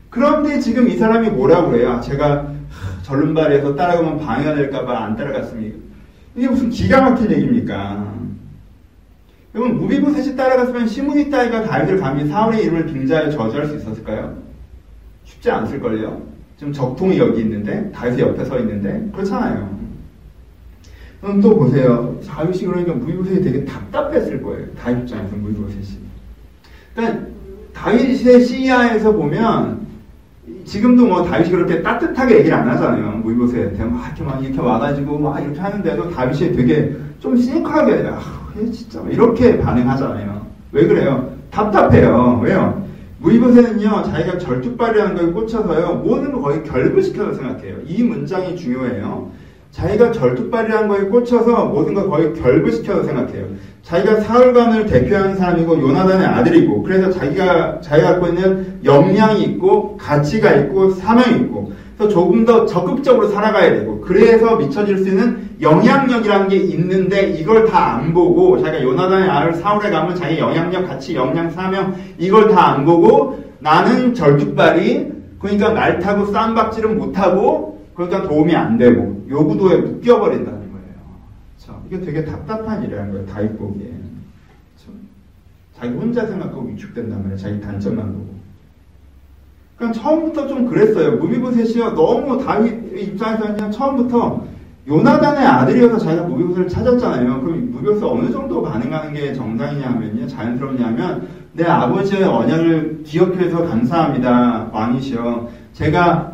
그런데 0.08 0.58
지금 0.58 0.88
이 0.88 0.96
사람이 0.96 1.30
뭐라고 1.30 1.70
그래요? 1.70 2.00
제가 2.02 2.46
절름발에서 3.02 3.74
따라가면 3.74 4.20
방해가 4.20 4.54
될까봐 4.54 5.04
안 5.04 5.16
따라갔습니다. 5.16 5.78
이게 6.34 6.48
무슨 6.48 6.70
기가 6.70 7.02
막힌 7.02 7.30
얘기입니까? 7.30 8.12
여러분 9.54 9.76
무비보셋이 9.76 10.34
따라갔으면 10.34 10.86
시므니 10.86 11.30
따위가 11.30 11.64
다윗을 11.64 12.00
감히 12.00 12.26
사울의 12.26 12.64
이름을 12.64 12.86
빙자해 12.86 13.30
저주할 13.30 13.66
수 13.66 13.76
있었을까요? 13.76 14.51
쉽지 15.24 15.50
않을걸요. 15.50 16.22
지금 16.56 16.72
적통이 16.72 17.18
여기 17.18 17.40
있는데 17.40 17.90
다윗이 17.92 18.20
옆에 18.20 18.44
서 18.44 18.58
있는데 18.60 19.10
그렇잖아요. 19.12 19.82
그럼 21.20 21.40
또 21.40 21.56
보세요. 21.56 22.16
다윗이 22.28 22.64
그러니까 22.64 22.94
무비보셋이 22.94 23.42
되게 23.42 23.64
답답했을 23.64 24.42
거예요. 24.42 24.66
다윗 24.74 25.00
입장에서 25.00 25.36
무비보셋이. 25.36 25.98
그러니까 26.94 27.26
다윗의 27.74 28.44
시야에서 28.44 29.12
보면 29.12 29.86
지금도 30.64 31.06
뭐 31.06 31.24
다윗이 31.24 31.50
그렇게 31.50 31.82
따뜻하게 31.82 32.38
얘기를 32.38 32.56
안 32.56 32.68
하잖아요. 32.68 33.18
무비보셋한테 33.18 33.84
막 33.84 34.06
이렇게 34.06 34.22
막 34.24 34.44
이렇게 34.44 34.60
와가지고 34.60 35.18
막 35.18 35.40
이렇게 35.40 35.60
하는데도 35.60 36.10
다윗이 36.10 36.56
되게 36.56 36.94
좀 37.20 37.36
시니컬하게 37.36 38.08
아, 38.08 38.20
진짜 38.72 39.00
이렇게 39.08 39.58
반응하잖아요. 39.58 40.46
왜 40.72 40.86
그래요? 40.86 41.32
답답해요. 41.50 42.40
왜요? 42.42 42.84
무이보셋은요 43.22 44.02
자기가 44.04 44.38
절뚝발이라는 44.38 45.14
거에 45.16 45.26
꽂혀서요 45.32 46.02
모든 46.04 46.32
걸 46.32 46.42
거의 46.42 46.62
결부시켜서 46.64 47.32
생각해요. 47.34 47.76
이 47.86 48.02
문장이 48.02 48.56
중요해요. 48.56 49.30
자기가 49.70 50.12
절뚝발이라는 50.12 50.88
거에 50.88 51.04
꽂혀서 51.04 51.66
모든 51.66 51.94
걸 51.94 52.08
거의 52.10 52.34
결부시켜서 52.34 53.04
생각해요. 53.04 53.46
자기가 53.82 54.20
사울관을 54.20 54.86
대표하는 54.86 55.36
사람이고 55.36 55.80
요나단의 55.80 56.26
아들이고 56.26 56.82
그래서 56.82 57.10
자기가 57.10 57.80
자기가 57.80 58.12
갖고 58.12 58.26
있는 58.28 58.80
역량이 58.84 59.42
있고 59.44 59.96
가치가 59.96 60.52
있고 60.52 60.90
사명이 60.90 61.44
있고 61.44 61.72
조금 62.08 62.44
더 62.44 62.66
적극적으로 62.66 63.28
살아가야 63.28 63.70
되고 63.70 64.00
그래서 64.00 64.56
미쳐질 64.56 64.98
수 64.98 65.08
있는 65.08 65.50
영향력이라는 65.60 66.48
게 66.48 66.56
있는데 66.56 67.30
이걸 67.30 67.66
다 67.66 67.92
안 67.96 68.12
보고 68.14 68.58
자기가 68.58 68.82
요나단의 68.82 69.28
아들 69.28 69.54
사울에 69.54 69.90
가면 69.90 70.16
자기 70.16 70.38
영향력, 70.38 70.86
가치, 70.88 71.14
역량, 71.14 71.50
사명 71.50 71.94
이걸 72.18 72.48
다 72.48 72.74
안 72.74 72.84
보고 72.84 73.42
나는 73.60 74.14
절뚝발이 74.14 75.12
그러니까 75.38 75.70
말 75.72 75.98
타고 75.98 76.26
쌈박질은 76.26 76.98
못하고 76.98 77.84
그러니까 77.94 78.28
도움이 78.28 78.54
안 78.56 78.76
되고 78.78 79.24
요구도에 79.28 79.76
묶여버린다는 79.76 80.58
거예요. 80.72 80.94
그렇죠? 81.58 81.82
이게 81.88 82.00
되게 82.00 82.24
답답한 82.24 82.82
일이라는 82.84 83.12
거예요. 83.12 83.26
다윗 83.26 83.58
보기에. 83.58 83.90
자기 85.78 85.94
혼자 85.94 86.24
생각하고 86.26 86.62
위축된단 86.68 87.18
말이에요. 87.22 87.36
자기 87.38 87.60
단점만 87.60 88.06
보고. 88.12 88.41
그러니까 89.76 90.00
처음부터 90.00 90.46
좀 90.46 90.68
그랬어요. 90.68 91.12
무비보셋이요. 91.16 91.90
너무 91.94 92.42
다윗 92.44 92.72
입장에서 92.96 93.54
그냥 93.54 93.70
처음부터 93.70 94.44
요나단의 94.86 95.46
아들이어서 95.46 95.98
자기가 95.98 96.24
무비보셋을 96.24 96.68
찾았잖아요. 96.68 97.40
그럼 97.40 97.70
무비보셋 97.72 98.02
어느 98.04 98.30
정도 98.30 98.62
반응하는 98.62 99.12
게 99.12 99.32
정상이냐 99.32 99.86
하면요. 99.88 100.26
자연스럽냐면 100.26 101.28
내 101.54 101.64
아버지의 101.64 102.24
언약을 102.24 103.02
기억해서 103.04 103.66
감사합니다. 103.66 104.70
왕이시여. 104.72 105.48
제가 105.72 106.32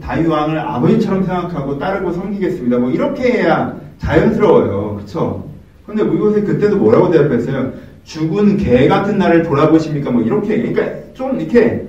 다윗 0.00 0.26
왕을 0.28 0.58
아버지처럼 0.58 1.24
생각하고 1.24 1.78
따르고 1.78 2.12
섬기겠습니다. 2.12 2.78
뭐 2.78 2.90
이렇게 2.90 3.32
해야 3.32 3.74
자연스러워요. 3.98 4.96
그쵸? 4.96 5.44
근데 5.84 6.04
무비보셋 6.04 6.44
그때도 6.44 6.76
뭐라고 6.76 7.10
대답했어요? 7.10 7.72
죽은 8.04 8.56
개 8.56 8.88
같은 8.88 9.18
나를 9.18 9.42
돌아보십니까? 9.42 10.10
뭐 10.10 10.22
이렇게. 10.22 10.56
그러니까 10.62 11.12
좀 11.14 11.40
이렇게 11.40 11.86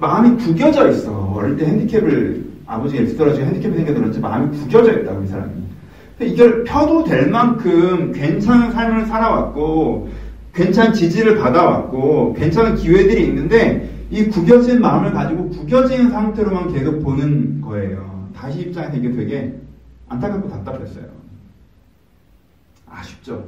마음이 0.00 0.42
구겨져 0.42 0.88
있어. 0.90 1.12
어릴 1.34 1.56
때 1.56 1.66
핸디캡을 1.66 2.44
아버지가 2.66 3.02
일찍 3.02 3.18
떨어지고 3.18 3.46
핸디캡이 3.46 3.76
생겨서 3.76 3.98
그런지 3.98 4.20
마음이 4.20 4.56
구겨져 4.58 5.00
있다고 5.00 5.22
이 5.22 5.26
사람이. 5.26 5.52
근데 6.18 6.32
이걸 6.32 6.64
펴도 6.64 7.04
될 7.04 7.28
만큼 7.30 8.12
괜찮은 8.12 8.72
삶을 8.72 9.06
살아왔고 9.06 10.08
괜찮은 10.54 10.92
지지를 10.94 11.38
받아왔고 11.38 12.34
괜찮은 12.34 12.76
기회들이 12.76 13.26
있는데 13.26 13.88
이 14.10 14.24
구겨진 14.24 14.80
마음을 14.80 15.12
가지고 15.12 15.48
구겨진 15.50 16.10
상태로만 16.10 16.72
계속 16.72 17.00
보는 17.02 17.60
거예요. 17.60 18.28
다시 18.34 18.60
입장에서 18.62 18.96
이게 18.96 19.12
되게 19.12 19.54
안타깝고 20.08 20.48
답답했어요. 20.48 21.04
아쉽죠? 22.88 23.44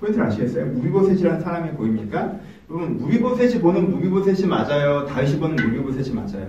포인트를 0.00 0.26
아시겠어요? 0.26 0.66
무비보셋이라는 0.66 1.40
사람이 1.40 1.70
보입니까? 1.72 2.34
여러분 2.70 2.96
무비보셋이 2.98 3.60
보는 3.60 3.90
무비보셋이 3.90 4.46
맞아요. 4.46 5.04
다윗이 5.06 5.38
보는 5.38 5.56
무비보셋이 5.56 6.14
맞아요. 6.14 6.48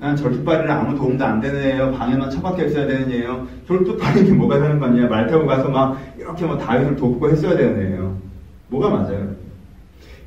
난 0.00 0.14
절뚝발이는 0.14 0.70
아무 0.70 0.96
도움도 0.96 1.24
안 1.24 1.40
되는 1.40 1.60
애예요. 1.60 1.92
방에만 1.92 2.30
처박혀 2.30 2.66
있어야 2.66 2.86
되는 2.86 3.10
애예요. 3.10 3.46
절뚝발이 3.66 4.24
게 4.24 4.32
뭐가 4.32 4.60
되는 4.60 4.78
거냐. 4.78 5.08
말 5.08 5.26
타고 5.26 5.46
가서 5.46 5.68
막 5.68 6.00
이렇게 6.18 6.44
뭐 6.44 6.56
다윗을 6.56 6.96
돕고 6.96 7.30
했어야 7.30 7.56
되는 7.56 7.80
애예요. 7.80 8.16
뭐가 8.68 8.90
맞아요? 8.90 9.34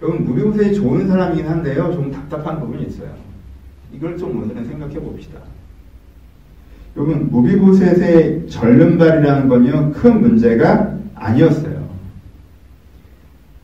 여러분 0.01 0.25
무비보셋이 0.25 0.75
좋은 0.75 1.07
사람이긴 1.07 1.47
한데요. 1.47 1.91
좀 1.93 2.11
답답한 2.11 2.59
부분이 2.59 2.85
있어요. 2.87 3.13
이걸 3.93 4.17
좀 4.17 4.41
오늘은 4.41 4.65
생각해 4.65 4.95
봅시다. 4.95 5.39
여러분 6.97 7.29
무비보셋의 7.29 8.47
절름발이라는 8.47 9.47
건요. 9.47 9.91
큰 9.93 10.21
문제가 10.21 10.97
아니었어요. 11.15 11.70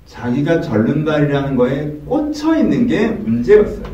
자기가 0.08 0.62
절름발이라는 0.62 1.56
거에 1.56 1.92
꽂혀 2.06 2.58
있는 2.58 2.88
게 2.88 3.08
문제였어요. 3.08 3.86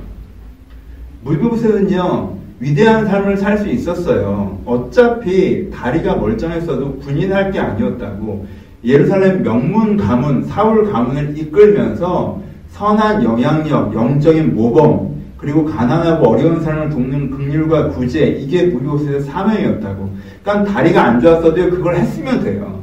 무비보셋은요. 1.24 2.38
위대한 2.60 3.06
삶을 3.06 3.38
살 3.38 3.58
수 3.58 3.68
있었어요. 3.68 4.62
어차피 4.66 5.70
다리가 5.70 6.16
멀쩡했어도 6.16 6.98
군인할 6.98 7.52
게 7.52 7.60
아니었다고 7.60 8.46
예루살렘 8.86 9.44
명문 9.44 9.98
가문, 9.98 10.44
사울 10.46 10.92
가문을 10.92 11.38
이끌면서 11.38 12.42
선한 12.70 13.24
영향력, 13.24 13.94
영적인 13.94 14.56
모범, 14.56 15.14
그리고 15.38 15.66
가난하고 15.66 16.30
어려운 16.30 16.62
사람을 16.62 16.90
돕는 16.90 17.32
긍휼과 17.32 17.90
구제, 17.90 18.26
이게 18.28 18.68
무비보셋의 18.68 19.22
사명이었다고. 19.22 20.10
그러니까 20.42 20.72
다리가 20.72 21.04
안 21.04 21.20
좋았어도 21.20 21.70
그걸 21.70 21.96
했으면 21.96 22.44
돼요. 22.44 22.83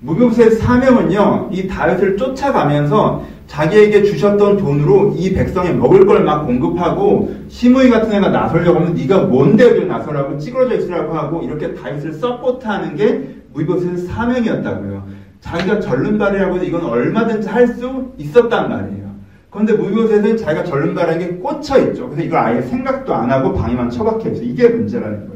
무비보셋의 0.00 0.50
사명은요, 0.52 1.48
이 1.52 1.66
다윗을 1.66 2.16
쫓아가면서 2.16 3.24
자기에게 3.46 4.02
주셨던 4.02 4.56
돈으로 4.56 5.14
이 5.16 5.32
백성에 5.32 5.72
먹을 5.72 6.04
걸 6.04 6.24
막 6.24 6.44
공급하고 6.44 7.32
시므이 7.48 7.90
같은 7.90 8.12
애가 8.12 8.30
나서려고 8.30 8.80
하면 8.80 8.94
네가 8.94 9.24
뭔데 9.26 9.64
여 9.64 9.84
나서라고 9.86 10.36
찌그러져 10.38 10.76
있으라고 10.76 11.14
하고 11.14 11.42
이렇게 11.42 11.72
다윗을 11.74 12.12
서포트하는 12.14 12.96
게 12.96 13.36
무비보셋의 13.52 13.98
사명이었다고요. 13.98 15.06
자기가 15.40 15.78
절름발이라고 15.80 16.56
해서 16.56 16.64
이건 16.64 16.84
얼마든지 16.84 17.48
할 17.48 17.68
수 17.68 18.12
있었단 18.18 18.68
말이에요. 18.68 19.06
그런데 19.50 19.74
무비보셋은 19.74 20.36
자기가 20.36 20.64
절름발에게 20.64 21.36
꽂혀 21.36 21.78
있죠. 21.78 22.08
그래서 22.08 22.22
이걸 22.24 22.38
아예 22.40 22.62
생각도 22.62 23.14
안 23.14 23.30
하고 23.30 23.52
방에만 23.54 23.88
처박혀 23.90 24.30
있어. 24.30 24.42
이게 24.42 24.68
문제라는 24.68 25.28
거예요. 25.28 25.35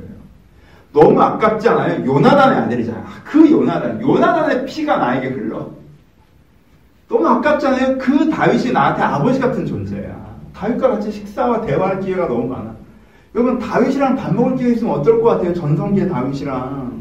너무 0.92 1.20
아깝지 1.20 1.68
않아요? 1.68 2.04
요나단의 2.04 2.58
아들이잖아요. 2.58 3.04
그 3.24 3.50
요나단, 3.50 4.02
요나단의 4.02 4.66
피가 4.66 4.96
나에게 4.96 5.28
흘러. 5.28 5.68
너무 7.08 7.26
아깝잖아요. 7.26 7.98
그 7.98 8.28
다윗이 8.28 8.72
나한테 8.72 9.02
아버지 9.02 9.38
같은 9.38 9.66
존재야. 9.66 10.18
다윗과 10.54 10.90
같이 10.90 11.12
식사와 11.12 11.60
대화할 11.62 12.00
기회가 12.00 12.26
너무 12.26 12.46
많아. 12.48 12.74
여러분 13.34 13.58
다윗이랑 13.58 14.16
밥 14.16 14.34
먹을 14.34 14.56
기회 14.56 14.72
있으면 14.72 14.94
어떨 14.94 15.20
것 15.22 15.30
같아요? 15.30 15.54
전성기의 15.54 16.08
다윗이랑. 16.08 17.00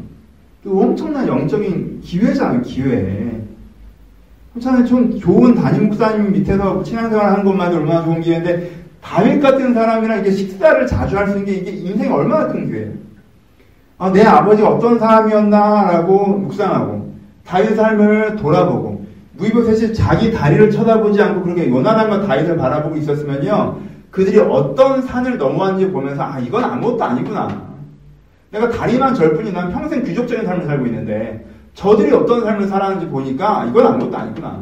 엄청난 0.66 1.26
영적인 1.26 2.00
기회잖아요, 2.02 2.62
기회. 2.62 3.40
그렇잖아요. 4.52 4.84
좀 4.84 5.18
좋은 5.18 5.54
담임 5.54 5.86
목사님 5.86 6.32
밑에서 6.32 6.84
신앙생활 6.84 7.30
하는 7.30 7.44
것만도 7.44 7.78
얼마나 7.78 8.04
좋은 8.04 8.20
기회인데, 8.20 8.70
다윗 9.00 9.40
같은 9.40 9.72
사람이랑 9.72 10.20
이게 10.20 10.30
식사를 10.32 10.86
자주 10.86 11.16
할 11.16 11.28
수 11.28 11.38
있는 11.38 11.46
게 11.46 11.52
이게 11.52 11.70
인생이 11.70 12.12
얼마나 12.12 12.48
큰 12.48 12.66
기회예요. 12.66 12.92
아, 14.00 14.10
내 14.10 14.24
아버지가 14.24 14.70
어떤 14.70 14.98
사람이었나라고 14.98 16.26
묵상하고, 16.26 17.12
다윗 17.44 17.76
삶을 17.76 18.36
돌아보고, 18.36 19.04
무이보셋이 19.36 19.92
자기 19.92 20.32
다리를 20.32 20.70
쳐다보지 20.70 21.20
않고 21.20 21.42
그렇게 21.42 21.68
요나단과 21.68 22.26
다윗을 22.26 22.56
바라보고 22.56 22.96
있었으면요, 22.96 23.76
그들이 24.10 24.38
어떤 24.38 25.02
산을 25.02 25.36
넘어왔는지 25.36 25.92
보면서, 25.92 26.22
아, 26.22 26.38
이건 26.38 26.64
아무것도 26.64 27.04
아니구나. 27.04 27.48
내가 28.50 28.70
다리만 28.70 29.14
절 29.14 29.34
뿐이 29.34 29.52
난 29.52 29.70
평생 29.70 30.02
귀족적인 30.02 30.46
삶을 30.46 30.66
살고 30.66 30.86
있는데 30.86 31.46
저들이 31.74 32.10
어떤 32.12 32.40
삶을 32.42 32.66
살았는지 32.66 33.06
보니까 33.08 33.66
이건 33.66 33.86
아무것도 33.86 34.16
아니구나. 34.16 34.58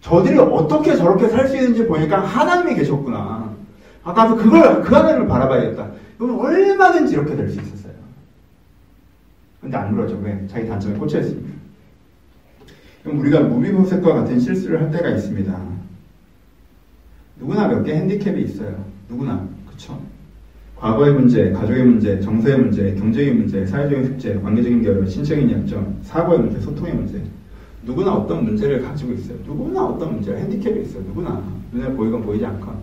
저들이 0.00 0.38
어떻게 0.38 0.96
저렇게 0.96 1.28
살 1.28 1.46
수 1.48 1.56
있는지 1.56 1.86
보니까 1.86 2.20
하나님이 2.20 2.74
계셨구나. 2.76 3.50
아, 4.04 4.12
나도 4.12 4.36
그걸, 4.36 4.80
그 4.82 4.94
하나님을 4.94 5.26
바라봐야겠다. 5.28 5.86
이건 6.16 6.40
얼마든지 6.40 7.12
이렇게 7.12 7.36
될 7.36 7.50
수 7.50 7.60
있었어요. 7.60 7.75
근데 9.66 9.76
안 9.78 9.96
그러죠. 9.96 10.16
왜? 10.22 10.46
자기 10.46 10.68
단점에 10.68 10.96
꽂혀 10.96 11.18
있습니다. 11.18 11.48
그럼 13.02 13.18
우리가 13.18 13.40
무비보셋과 13.40 14.14
같은 14.14 14.38
실수를 14.38 14.80
할 14.80 14.92
때가 14.92 15.10
있습니다. 15.10 15.60
누구나 17.40 17.66
몇 17.66 17.82
개 17.82 17.92
핸디캡이 17.96 18.42
있어요. 18.44 18.84
누구나. 19.08 19.44
그쵸? 19.68 20.00
과거의 20.76 21.14
문제, 21.14 21.50
가족의 21.50 21.84
문제, 21.84 22.20
정서의 22.20 22.58
문제, 22.60 22.94
경제적인 22.94 23.38
문제, 23.38 23.66
사회적인 23.66 24.04
숙제, 24.06 24.34
관계적인 24.38 24.82
결여, 24.82 25.04
신체적인 25.04 25.50
약점, 25.50 25.98
사고의 26.02 26.38
문제, 26.38 26.60
소통의 26.60 26.94
문제. 26.94 27.20
누구나 27.84 28.14
어떤 28.14 28.44
문제를 28.44 28.82
가지고 28.82 29.14
있어요. 29.14 29.36
누구나 29.44 29.84
어떤 29.84 30.14
문제가 30.14 30.38
핸디캡이 30.38 30.82
있어요. 30.82 31.02
누구나. 31.08 31.42
눈에 31.72 31.92
보이건 31.92 32.22
보이지 32.22 32.46
않건. 32.46 32.76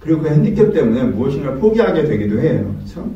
그리고 0.00 0.22
그 0.22 0.28
핸디캡 0.30 0.72
때문에 0.72 1.04
무엇인가 1.04 1.52
포기하게 1.56 2.04
되기도 2.04 2.40
해요. 2.40 2.74
그렇죠? 2.78 3.10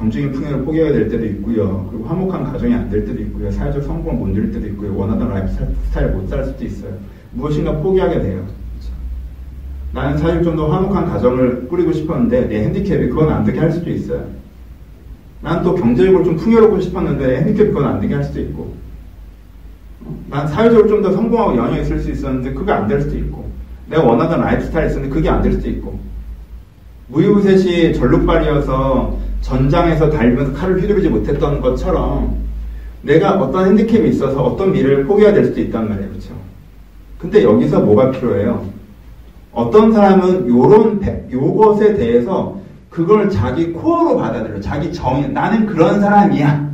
경제적인 0.00 0.32
풍요를 0.32 0.64
포기하게 0.64 0.92
될 0.92 1.08
때도 1.10 1.26
있고요. 1.26 1.86
그리고 1.90 2.06
화목한 2.06 2.44
가정이 2.44 2.72
안 2.74 2.88
될 2.88 3.04
때도 3.04 3.20
있고요. 3.20 3.50
사회적 3.50 3.82
성공을 3.84 4.18
못 4.18 4.28
누릴 4.28 4.50
때도 4.50 4.66
있고요. 4.68 4.96
원하던 4.96 5.28
라이프 5.28 5.52
스타일 5.88 6.08
못 6.12 6.26
살 6.26 6.42
수도 6.42 6.64
있어요. 6.64 6.92
무엇인가 7.32 7.76
포기하게 7.76 8.20
돼요. 8.22 8.46
나는 9.92 10.16
사실 10.16 10.42
좀 10.42 10.56
더 10.56 10.68
화목한 10.70 11.04
가정을 11.06 11.68
꾸리고 11.68 11.92
싶었는데 11.92 12.46
내 12.48 12.64
핸디캡이 12.64 13.10
그건 13.10 13.28
안 13.30 13.44
되게 13.44 13.58
할 13.60 13.70
수도 13.70 13.90
있어요. 13.90 14.24
난 15.42 15.62
또 15.62 15.74
경제적으로 15.74 16.24
좀 16.24 16.36
풍요롭고 16.36 16.80
싶었는데 16.80 17.36
핸디캡이 17.42 17.68
그건 17.68 17.84
안 17.84 18.00
되게 18.00 18.14
할 18.14 18.24
수도 18.24 18.40
있고 18.40 18.74
난 20.30 20.48
사회적으로 20.48 20.88
좀 20.88 21.02
더 21.02 21.12
성공하고 21.12 21.56
연연히 21.58 21.82
있을 21.82 22.00
수 22.00 22.10
있었는데 22.10 22.54
그게 22.54 22.72
안 22.72 22.88
될 22.88 23.02
수도 23.02 23.18
있고 23.18 23.50
내가 23.88 24.02
원하던 24.04 24.40
라이프 24.40 24.64
스타일이 24.64 24.88
있었는데 24.88 25.14
그게 25.14 25.28
안 25.28 25.42
될 25.42 25.52
수도 25.52 25.68
있고 25.68 25.98
므비보셋이 27.10 27.94
절뚝발이어서 27.94 29.18
전장에서 29.40 30.10
달리면서 30.10 30.52
칼을 30.52 30.82
휘두르지 30.82 31.08
못했던 31.08 31.60
것처럼 31.60 32.36
내가 33.02 33.32
어떤 33.38 33.68
핸디캡이 33.68 34.10
있어서 34.10 34.42
어떤 34.42 34.72
미래를 34.72 35.06
포기해야 35.06 35.32
될 35.32 35.46
수도 35.46 35.60
있단 35.60 35.88
말이에요. 35.88 36.08
그렇죠? 36.10 36.34
근데 37.18 37.42
여기서 37.42 37.80
뭐가 37.80 38.10
필요해요? 38.10 38.66
어떤 39.52 39.92
사람은 39.92 40.48
요런 40.48 41.00
요것에 41.30 41.94
대해서 41.94 42.60
그걸 42.90 43.30
자기 43.30 43.72
코어로 43.72 44.18
받아들여. 44.18 44.60
자기 44.60 44.92
정의. 44.92 45.30
나는 45.30 45.66
그런 45.66 46.00
사람이야. 46.00 46.70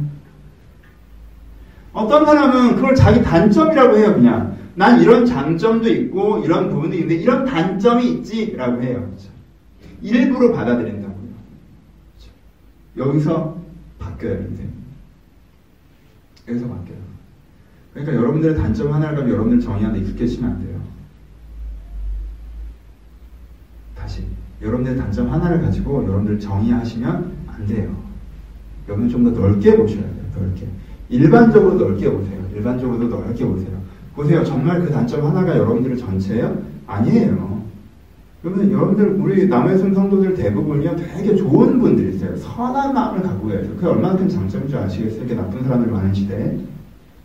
어떤 1.93 2.27
사람은 2.27 2.77
그걸 2.77 2.95
자기 2.95 3.23
단점이라고 3.23 3.97
해요, 3.97 4.15
그냥. 4.15 4.57
난 4.75 5.01
이런 5.01 5.25
장점도 5.25 5.89
있고, 5.89 6.43
이런 6.45 6.69
부분도 6.69 6.95
있는데, 6.97 7.15
이런 7.17 7.45
단점이 7.45 8.07
있지라고 8.07 8.83
해요. 8.83 9.01
그렇죠? 9.07 9.36
일부러 10.03 10.53
받아들인다고요. 10.53 11.17
여기서 12.97 13.57
바뀌어요, 13.99 14.41
인생. 14.43 14.71
여기서 16.49 16.69
바뀌어요. 16.69 16.99
그러니까 17.93 18.15
여러분들의 18.17 18.57
단점 18.57 18.93
하나를 18.93 19.17
가지고 19.17 19.35
여러분들 19.35 19.61
정의하는데 19.61 20.05
익숙해지면 20.05 20.51
안 20.51 20.61
돼요. 20.65 20.81
다시 23.95 24.23
여러분들의 24.63 24.99
단점 24.99 25.33
하나를 25.33 25.63
가지고 25.63 26.03
여러분들 26.05 26.39
정의하시면 26.39 27.33
안 27.49 27.67
돼요. 27.67 27.97
여러분 28.89 29.09
좀 29.09 29.25
더 29.25 29.31
넓게 29.31 29.77
보셔야 29.77 30.03
돼요. 30.03 30.25
넓게. 30.39 30.69
일반적으로 31.09 31.75
넓게 31.75 32.11
보세요. 32.11 32.49
일반적으로 32.55 33.09
넓게 33.09 33.45
보세요. 33.45 33.83
보세요. 34.15 34.45
정말 34.45 34.81
그 34.81 34.91
단점 34.91 35.25
하나가 35.27 35.57
여러분들의 35.57 35.99
전체예요? 35.99 36.63
아니에요. 36.87 37.66
그러면 38.43 38.71
여러분들 38.71 39.17
우리 39.21 39.49
남의 39.49 39.79
성도들 39.79 40.35
대부분이요 40.35 40.97
되게 40.97 41.35
좋은 41.35 41.79
분들이세요. 41.81 42.37
선한 42.37 42.95
마음을 42.95 43.23
갖고 43.23 43.49
계세요. 43.49 43.73
그게 43.75 43.87
얼마나 43.87 44.17
큰 44.17 44.29
장점인 44.29 44.69
줄 44.69 44.79
아시겠어요? 44.79 45.21
이렇게 45.21 45.35
나쁜 45.35 45.65
사람들 45.65 45.91
많은 45.91 46.15
시대에. 46.15 46.59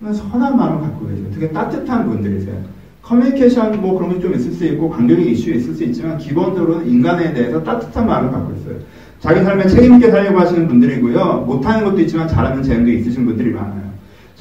선한 0.01 0.57
마음을 0.57 0.81
갖고 0.81 1.07
계세요. 1.07 1.27
되게 1.33 1.49
따뜻한 1.51 2.07
분들이세요. 2.07 2.55
커뮤니케이션 3.03 3.79
뭐 3.81 3.97
그런 3.97 4.13
게좀 4.13 4.33
있을 4.33 4.51
수 4.51 4.65
있고 4.65 4.89
관계적 4.89 5.25
이슈 5.25 5.51
있을 5.51 5.73
수 5.73 5.83
있지만 5.83 6.17
기본적으로는 6.17 6.87
인간에 6.87 7.33
대해서 7.33 7.61
따뜻한 7.63 8.07
마음을 8.07 8.31
갖고 8.31 8.53
있어요. 8.55 8.75
자기 9.19 9.43
삶에 9.43 9.67
책임있게 9.67 10.09
살려고 10.09 10.39
하시는 10.39 10.67
분들이고요. 10.67 11.43
못하는 11.45 11.83
것도 11.85 11.99
있지만 12.01 12.27
잘하는 12.27 12.63
재능도 12.63 12.91
있으신 12.91 13.25
분들이 13.25 13.51
많아요. 13.51 13.90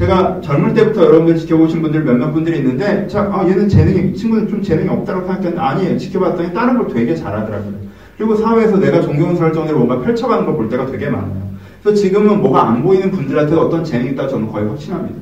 제가 0.01 0.41
젊을 0.41 0.73
때부터 0.73 1.05
여러분들 1.05 1.37
지켜보신 1.37 1.83
분들 1.83 2.05
몇몇 2.05 2.33
분들이 2.33 2.57
있는데 2.59 3.07
자, 3.07 3.31
아, 3.31 3.47
얘는 3.47 3.69
재능이 3.69 4.13
이 4.13 4.15
친구는 4.17 4.49
좀 4.49 4.63
재능이 4.63 4.89
없다고 4.89 5.27
생각했는데 5.27 5.59
아니에요. 5.59 5.99
지켜봤더니 5.99 6.55
다른 6.55 6.79
걸 6.79 6.89
되게 6.89 7.15
잘하더라고요. 7.15 7.75
그리고 8.17 8.35
사회에서 8.35 8.79
내가 8.79 9.03
존경스러울 9.03 9.53
정도로 9.53 9.81
뭔가 9.85 10.03
펼쳐가는 10.03 10.47
걸 10.47 10.57
볼 10.57 10.71
때가 10.71 10.87
되게 10.87 11.11
많아요. 11.11 11.51
그래서 11.83 12.01
지금은 12.01 12.41
뭐가 12.41 12.69
안 12.69 12.83
보이는 12.83 13.11
분들한테 13.11 13.55
어떤 13.55 13.85
재능이 13.85 14.13
있다고 14.13 14.29
저는 14.31 14.49
거의 14.51 14.67
확신합니다. 14.69 15.21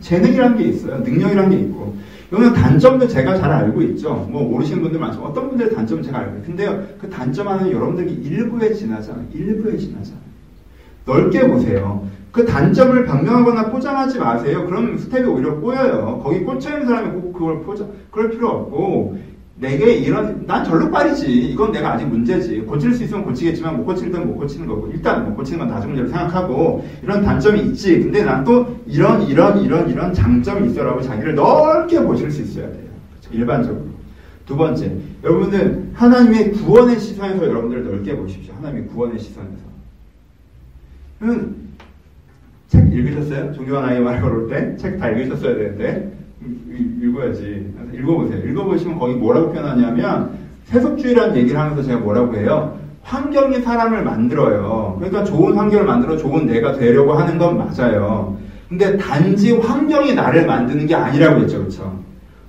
재능이라는 0.00 0.56
게 0.56 0.64
있어요. 0.64 0.98
능력이라는 0.98 1.50
게 1.50 1.56
있고 1.64 1.96
그러면 2.30 2.52
단점도 2.54 3.08
제가 3.08 3.36
잘 3.38 3.50
알고 3.50 3.82
있죠. 3.82 4.28
뭐 4.30 4.44
모르시는 4.44 4.82
분들 4.82 5.00
많죠. 5.00 5.20
어떤 5.20 5.48
분들의 5.48 5.74
단점은 5.74 6.02
제가 6.04 6.18
알고 6.18 6.30
있어요. 6.30 6.46
근데요, 6.46 6.82
그 7.00 7.10
단점 7.10 7.48
하나는 7.48 7.72
여러분들이 7.72 8.12
일부에 8.12 8.72
지나잖아요. 8.72 9.24
일부에 9.34 9.76
지나잖아요. 9.76 10.22
넓게 11.06 11.48
보세요. 11.48 12.06
그 12.34 12.44
단점을 12.44 13.04
변명하거나 13.06 13.70
포장하지 13.70 14.18
마세요. 14.18 14.66
그럼 14.66 14.98
스텝이 14.98 15.24
오히려 15.24 15.54
꼬여요. 15.60 16.20
거기 16.24 16.40
꽂혀 16.40 16.70
있는 16.70 16.86
사람이 16.86 17.20
꼭 17.20 17.32
그걸 17.32 17.60
포장, 17.62 17.88
그럴 18.10 18.28
필요 18.30 18.48
없고, 18.48 19.16
내게 19.60 19.92
이런, 19.92 20.44
난 20.44 20.64
절로 20.64 20.90
빠리지. 20.90 21.30
이건 21.30 21.70
내가 21.70 21.92
아직 21.92 22.06
문제지. 22.06 22.62
고칠 22.62 22.92
수 22.92 23.04
있으면 23.04 23.24
고치겠지만 23.24 23.76
못 23.76 23.84
고칠 23.84 24.10
때는 24.10 24.26
못 24.26 24.34
고치는 24.34 24.66
거고, 24.66 24.88
일단 24.88 25.24
못 25.24 25.36
고치는 25.36 25.60
건 25.60 25.68
나중 25.68 25.90
문제로 25.90 26.08
생각하고, 26.08 26.84
이런 27.04 27.22
단점이 27.22 27.60
있지. 27.66 28.00
근데 28.00 28.24
난 28.24 28.44
또 28.44 28.80
이런, 28.84 29.22
이런, 29.22 29.60
이런, 29.60 29.88
이런 29.88 30.12
장점이 30.12 30.70
있어라고 30.72 31.02
자기를 31.02 31.36
넓게 31.36 32.02
보실 32.02 32.32
수 32.32 32.42
있어야 32.42 32.66
돼요. 32.66 32.88
그렇죠? 33.20 33.38
일반적으로. 33.38 33.84
두 34.44 34.56
번째, 34.56 34.92
여러분들 35.22 35.90
하나님의 35.94 36.50
구원의 36.50 36.98
시선에서 36.98 37.46
여러분들 37.46 37.84
넓게 37.84 38.16
보십시오. 38.16 38.54
하나님의 38.56 38.88
구원의 38.88 39.20
시선에서. 39.20 39.64
음, 41.22 41.63
책 42.74 42.92
읽으셨어요? 42.92 43.52
종교한 43.52 43.84
아이 43.88 44.00
말 44.00 44.20
걸을 44.20 44.48
때? 44.48 44.76
책 44.76 44.98
다 44.98 45.08
읽으셨어야 45.10 45.54
되는데. 45.54 46.12
읽어야지. 47.00 47.72
읽어보세요. 47.94 48.38
읽어보시면 48.48 48.98
거기 48.98 49.14
뭐라고 49.14 49.52
표현하냐면, 49.52 50.30
세속주의라는 50.64 51.36
얘기를 51.36 51.58
하면서 51.58 51.82
제가 51.84 51.98
뭐라고 52.00 52.34
해요? 52.36 52.76
환경이 53.02 53.60
사람을 53.60 54.02
만들어요. 54.02 54.96
그러니까 54.98 55.22
좋은 55.24 55.54
환경을 55.56 55.84
만들어 55.86 56.16
좋은 56.16 56.46
내가 56.46 56.72
되려고 56.72 57.12
하는 57.12 57.38
건 57.38 57.58
맞아요. 57.58 58.36
근데 58.68 58.96
단지 58.96 59.52
환경이 59.52 60.14
나를 60.14 60.46
만드는 60.46 60.86
게 60.86 60.94
아니라고 60.94 61.42
했죠. 61.42 61.58
그렇죠? 61.58 62.00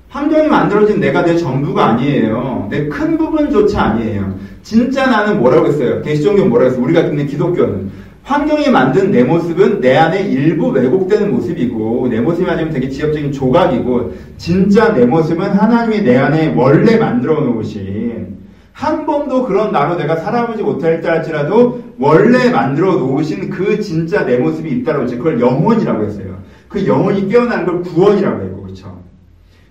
환경이 0.09 0.47
만들어진 0.47 0.99
내가 1.01 1.23
내 1.23 1.35
전부가 1.37 1.87
아니에요. 1.89 2.67
내 2.71 2.87
큰 2.87 3.17
부분조차 3.17 3.81
아니에요. 3.83 4.33
진짜 4.63 5.05
나는 5.07 5.39
뭐라고 5.39 5.67
했어요? 5.67 6.01
대시종교는 6.01 6.49
뭐라고 6.49 6.71
했어요? 6.71 6.83
우리가 6.85 7.03
듣는 7.03 7.27
기독교는. 7.27 7.91
환경이 8.25 8.69
만든 8.69 9.11
내 9.11 9.23
모습은 9.23 9.81
내 9.81 9.95
안에 9.95 10.23
일부 10.23 10.69
왜곡되는 10.69 11.31
모습이고 11.31 12.07
내 12.09 12.19
모습이 12.19 12.49
아니면 12.49 12.73
되게 12.73 12.89
지엽적인 12.89 13.31
조각이고 13.31 14.13
진짜 14.37 14.91
내 14.93 15.05
모습은 15.05 15.51
하나님이 15.51 16.01
내 16.01 16.17
안에 16.17 16.55
원래 16.55 16.97
만들어 16.97 17.39
놓으신 17.41 18.35
한 18.73 19.05
번도 19.05 19.45
그런 19.45 19.71
나로 19.71 19.95
내가 19.95 20.15
살아보지 20.15 20.63
못할 20.63 21.01
때 21.01 21.07
할지라도 21.07 21.83
원래 21.99 22.49
만들어 22.49 22.93
놓으신 22.95 23.51
그 23.51 23.79
진짜 23.79 24.25
내 24.25 24.39
모습이 24.39 24.71
있다고 24.71 25.03
했죠. 25.03 25.17
그걸 25.19 25.39
영혼이라고 25.39 26.03
했어요. 26.03 26.39
그 26.67 26.85
영혼이 26.85 27.29
깨어나는 27.29 27.65
걸 27.65 27.81
구원이라고 27.83 28.41
해요. 28.41 28.61
그렇죠? 28.63 29.01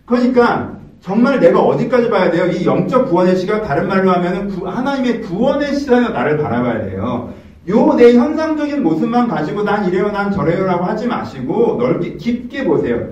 그러니까 0.06 0.78
정말 1.00 1.40
내가 1.40 1.58
어디까지 1.60 2.08
봐야 2.08 2.30
돼요? 2.30 2.46
이 2.46 2.64
영적 2.64 3.10
구원의 3.10 3.36
시각 3.36 3.64
다른 3.64 3.88
말로 3.88 4.12
하면은 4.12 4.48
하나님의 4.64 5.22
구원의 5.22 5.74
시선으로 5.74 6.12
나를 6.12 6.38
바라봐야 6.38 6.84
돼요. 6.84 7.34
요 7.68 7.94
내 7.96 8.14
현상적인 8.14 8.82
모습만 8.82 9.28
가지고 9.28 9.62
난 9.62 9.86
이래요, 9.86 10.10
난 10.10 10.30
저래요라고 10.30 10.84
하지 10.84 11.06
마시고 11.06 11.76
넓게 11.78 12.16
깊게 12.16 12.64
보세요. 12.64 13.08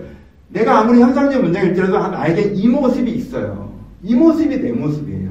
내가 0.49 0.81
아무리 0.81 1.01
현상적 1.01 1.41
문제가 1.43 1.67
있더라도 1.69 1.99
나에게 2.09 2.53
이 2.55 2.69
모습이 2.69 3.11
있어요. 3.13 3.73
이 4.03 4.15
모습이 4.15 4.61
내 4.61 4.73
모습이에요. 4.73 5.31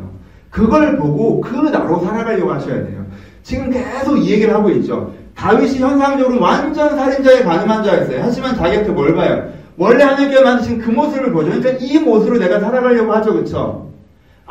그걸 0.49 0.97
보고 0.97 1.39
그 1.41 1.55
나로 1.69 1.99
살아가려고 1.99 2.51
하셔야 2.51 2.83
돼요. 2.83 3.05
지금 3.43 3.69
계속 3.69 4.17
이 4.17 4.31
얘기를 4.31 4.53
하고 4.53 4.69
있죠. 4.71 5.13
다윗이 5.35 5.79
현상적으로 5.79 6.41
완전 6.41 6.95
살인자에 6.95 7.43
가늠한 7.43 7.83
자였어요. 7.83 8.19
하지만 8.23 8.55
자기한테 8.55 8.91
뭘 8.91 9.13
봐요? 9.15 9.49
원래 9.77 10.03
하나님께 10.03 10.41
만드신 10.41 10.79
그 10.79 10.89
모습을 10.89 11.31
보죠. 11.31 11.49
그러니까 11.51 11.71
이 11.79 11.99
모습으로 11.99 12.39
내가 12.39 12.59
살아가려고 12.59 13.13
하죠. 13.13 13.33
그쵸? 13.33 13.90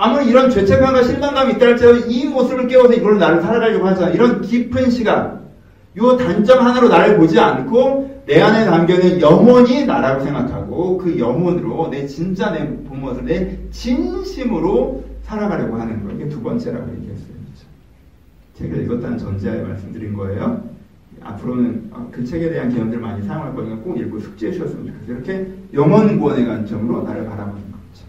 아무리 0.03 0.29
이런 0.29 0.49
죄책감과 0.49 1.03
실망감이 1.03 1.53
있다 1.53 1.67
할지라도 1.67 1.99
이 2.09 2.25
모습을 2.25 2.69
깨워서 2.69 2.95
이걸로 2.95 3.19
나를 3.19 3.43
살아가려고 3.43 3.87
하잖아. 3.87 4.09
이런 4.09 4.41
깊은 4.41 4.89
시간. 4.89 5.41
요 5.99 6.17
단점 6.17 6.65
하나로 6.65 6.89
나를 6.89 7.19
보지 7.19 7.39
않고 7.39 8.23
내 8.25 8.41
안에 8.41 8.65
담겨있는 8.65 9.21
영혼이 9.21 9.85
나라고 9.85 10.25
생각하고 10.25 10.97
그 10.97 11.19
영혼으로 11.19 11.89
내 11.91 12.07
진짜 12.07 12.51
내 12.51 12.67
본모습, 12.85 13.25
내 13.25 13.59
진심으로 13.71 15.05
살아가려고 15.25 15.77
하는 15.77 16.03
거. 16.03 16.15
이게 16.15 16.31
두 16.31 16.41
번째라고 16.41 16.91
얘기했어요. 16.97 17.35
책을 18.55 18.83
읽었다는 18.85 19.19
전제하에 19.19 19.61
말씀드린 19.61 20.15
거예요. 20.15 20.63
앞으로는 21.21 21.91
그 22.11 22.25
책에 22.25 22.49
대한 22.49 22.71
개념들 22.71 22.99
많이 22.99 23.23
사용할 23.27 23.55
거니까 23.55 23.77
꼭 23.77 23.99
읽고 23.99 24.19
숙지해 24.19 24.53
주셨으면 24.53 24.87
좋겠어요. 24.87 25.17
이렇게 25.17 25.53
영혼 25.75 26.19
구원의 26.19 26.47
관점으로 26.47 27.03
나를 27.03 27.27
바라보는 27.27 27.61
거죠. 27.71 28.07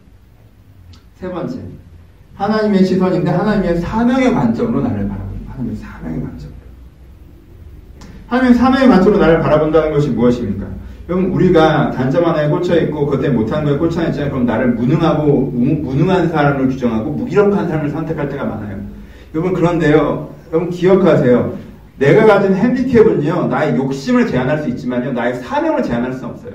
세 1.15 1.29
번째. 1.29 1.80
하나님의 2.35 2.85
시선인데 2.85 3.29
하나님의 3.29 3.79
사명의 3.79 4.33
관점으로 4.33 4.81
나를 4.81 5.07
바라보는 5.07 5.39
하나님의 5.47 5.75
사명의 5.75 6.21
관점. 6.21 6.49
하나님의 8.27 8.57
사명의 8.57 8.87
관점으로 8.87 9.19
나를 9.19 9.39
바라본다는 9.39 9.91
것이 9.91 10.09
무엇입니까? 10.09 10.67
그럼 11.07 11.33
우리가 11.33 11.91
단점 11.91 12.25
하나에 12.25 12.47
꽂혀 12.47 12.79
있고 12.81 13.05
그때 13.05 13.29
못한 13.29 13.65
거에 13.65 13.77
꽂혀 13.77 14.03
있잖아요. 14.07 14.31
그럼 14.31 14.45
나를 14.45 14.75
무능하고 14.75 15.51
무 15.51 15.93
능한 15.93 16.29
사람을 16.29 16.69
규정하고 16.69 17.11
무기력한 17.11 17.67
사람을 17.67 17.89
선택할 17.89 18.29
때가 18.29 18.45
많아요. 18.45 18.79
여러분 19.33 19.53
그런데요. 19.53 20.33
여러분 20.51 20.69
기억하세요. 20.69 21.57
내가 21.97 22.25
가진 22.25 22.55
핸디캡은요. 22.55 23.47
나의 23.47 23.75
욕심을 23.75 24.27
제한할 24.27 24.63
수 24.63 24.69
있지만요. 24.69 25.11
나의 25.11 25.35
사명을 25.35 25.83
제한할 25.83 26.13
수 26.13 26.25
없어요. 26.25 26.53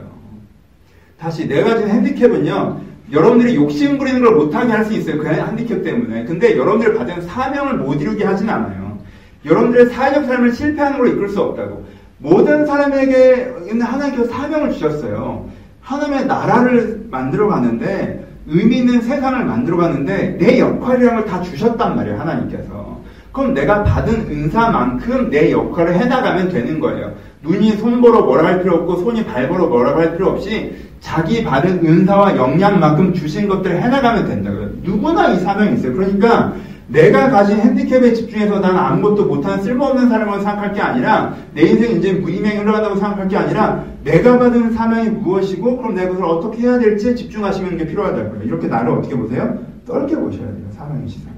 다시 1.18 1.46
내가 1.46 1.74
가진 1.74 1.88
핸디캡은요. 1.88 2.80
여러분들이 3.12 3.54
욕심 3.54 3.98
부리는 3.98 4.20
걸 4.20 4.34
못하게 4.34 4.72
할 4.72 4.84
수 4.84 4.92
있어요. 4.94 5.18
그 5.18 5.26
핸디캡 5.28 5.82
때문에. 5.82 6.24
근데 6.24 6.56
여러분들이 6.56 6.96
가진 6.96 7.20
사명을 7.22 7.74
못 7.74 8.00
이루게 8.00 8.24
하진 8.24 8.48
않아요. 8.48 8.98
여러분들의 9.44 9.90
사회적 9.90 10.24
삶을 10.24 10.52
실패하는 10.52 10.98
걸로 10.98 11.10
이끌 11.10 11.28
수 11.28 11.40
없다고. 11.40 11.84
모든 12.18 12.66
사람에게 12.66 13.52
하나님께서 13.80 14.28
사명을 14.30 14.72
주셨어요. 14.72 15.48
하나님의 15.82 16.26
나라를 16.26 17.06
만들어 17.10 17.46
가는데 17.48 18.26
의미 18.48 18.78
있는 18.78 19.00
세상을 19.00 19.44
만들어 19.44 19.76
가는데 19.76 20.36
내 20.38 20.58
역할이라는 20.58 21.22
걸다 21.24 21.42
주셨단 21.42 21.94
말이에요. 21.96 22.18
하나님께서. 22.18 23.00
그럼 23.32 23.54
내가 23.54 23.84
받은 23.84 24.14
은사만큼 24.30 25.30
내 25.30 25.52
역할을 25.52 25.94
해나가면 25.94 26.48
되는 26.48 26.80
거예요. 26.80 27.12
눈이 27.46 27.72
손보러 27.72 28.22
뭐라 28.22 28.46
할 28.46 28.62
필요 28.62 28.76
없고 28.76 28.96
손이 28.96 29.24
발보러 29.24 29.66
뭐라고 29.66 30.00
할 30.00 30.12
필요 30.12 30.28
없이 30.28 30.74
자기 31.00 31.44
받은 31.44 31.86
은사와 31.86 32.36
역량만큼 32.36 33.14
주신 33.14 33.48
것들을 33.48 33.80
해나가면 33.80 34.26
된다고요. 34.26 34.70
누구나 34.82 35.28
이 35.28 35.38
사명이 35.38 35.76
있어요. 35.76 35.94
그러니까 35.94 36.54
내가 36.88 37.30
가진 37.30 37.58
핸디캡에 37.58 38.12
집중해서 38.12 38.60
나는 38.60 38.78
아무것도 38.78 39.26
못하는 39.26 39.62
쓸모없는 39.62 40.08
사람으로 40.08 40.40
생각할 40.40 40.72
게 40.72 40.80
아니라 40.80 41.34
내 41.52 41.62
인생 41.62 41.96
이제 41.96 42.12
무의미하게 42.12 42.60
흘러간다고 42.60 42.96
생각할 42.96 43.28
게 43.28 43.36
아니라 43.36 43.84
내가 44.04 44.38
받은 44.38 44.72
사명이 44.72 45.10
무엇이고 45.10 45.78
그럼 45.78 45.94
내가 45.94 46.10
그것을 46.10 46.24
어떻게 46.24 46.62
해야 46.62 46.78
될지 46.78 47.16
집중하시는 47.16 47.76
게 47.76 47.86
필요하다고요. 47.86 48.42
이렇게 48.44 48.68
나를 48.68 48.92
어떻게 48.92 49.16
보세요? 49.16 49.58
넓게 49.86 50.14
보셔야 50.14 50.46
돼요. 50.46 50.66
사명의 50.76 51.08
시선에서. 51.08 51.36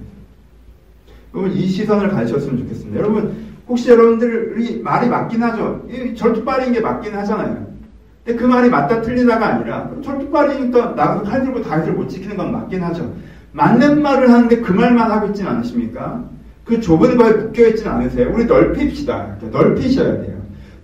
여러분 1.35 1.53
이 1.53 1.67
시선을 1.67 2.11
가지셨으면 2.11 2.59
좋겠습니다. 2.59 2.99
여러분 2.99 3.48
혹시 3.69 3.91
여러분들이 3.91 4.81
말이 4.83 5.09
맞긴 5.09 5.43
하죠. 5.43 5.87
절투빨인 6.17 6.73
게 6.73 6.81
맞긴 6.81 7.15
하잖아요. 7.15 7.67
근데 8.25 8.39
그 8.39 8.47
말이 8.47 8.69
맞다 8.69 9.03
틀리다가 9.03 9.47
아니라 9.47 9.91
절투빨이니까 10.03 10.95
나가서 10.97 11.23
칼 11.23 11.43
들고 11.45 11.63
다윗을 11.63 11.93
못 11.93 12.09
지키는 12.09 12.37
건 12.37 12.53
맞긴 12.53 12.83
하죠. 12.83 13.15
맞는 13.53 14.03
말을 14.03 14.31
하는데 14.31 14.57
그 14.61 14.73
말만 14.73 15.11
하고 15.11 15.29
있진 15.29 15.47
않으십니까? 15.47 16.25
그 16.65 16.81
좁은 16.81 17.17
거에 17.17 17.33
묶여 17.33 17.67
있진 17.69 17.89
않으세요? 17.89 18.31
우리 18.35 18.45
넓힙시다. 18.45 19.37
넓히셔야 19.51 20.23
돼요. 20.23 20.38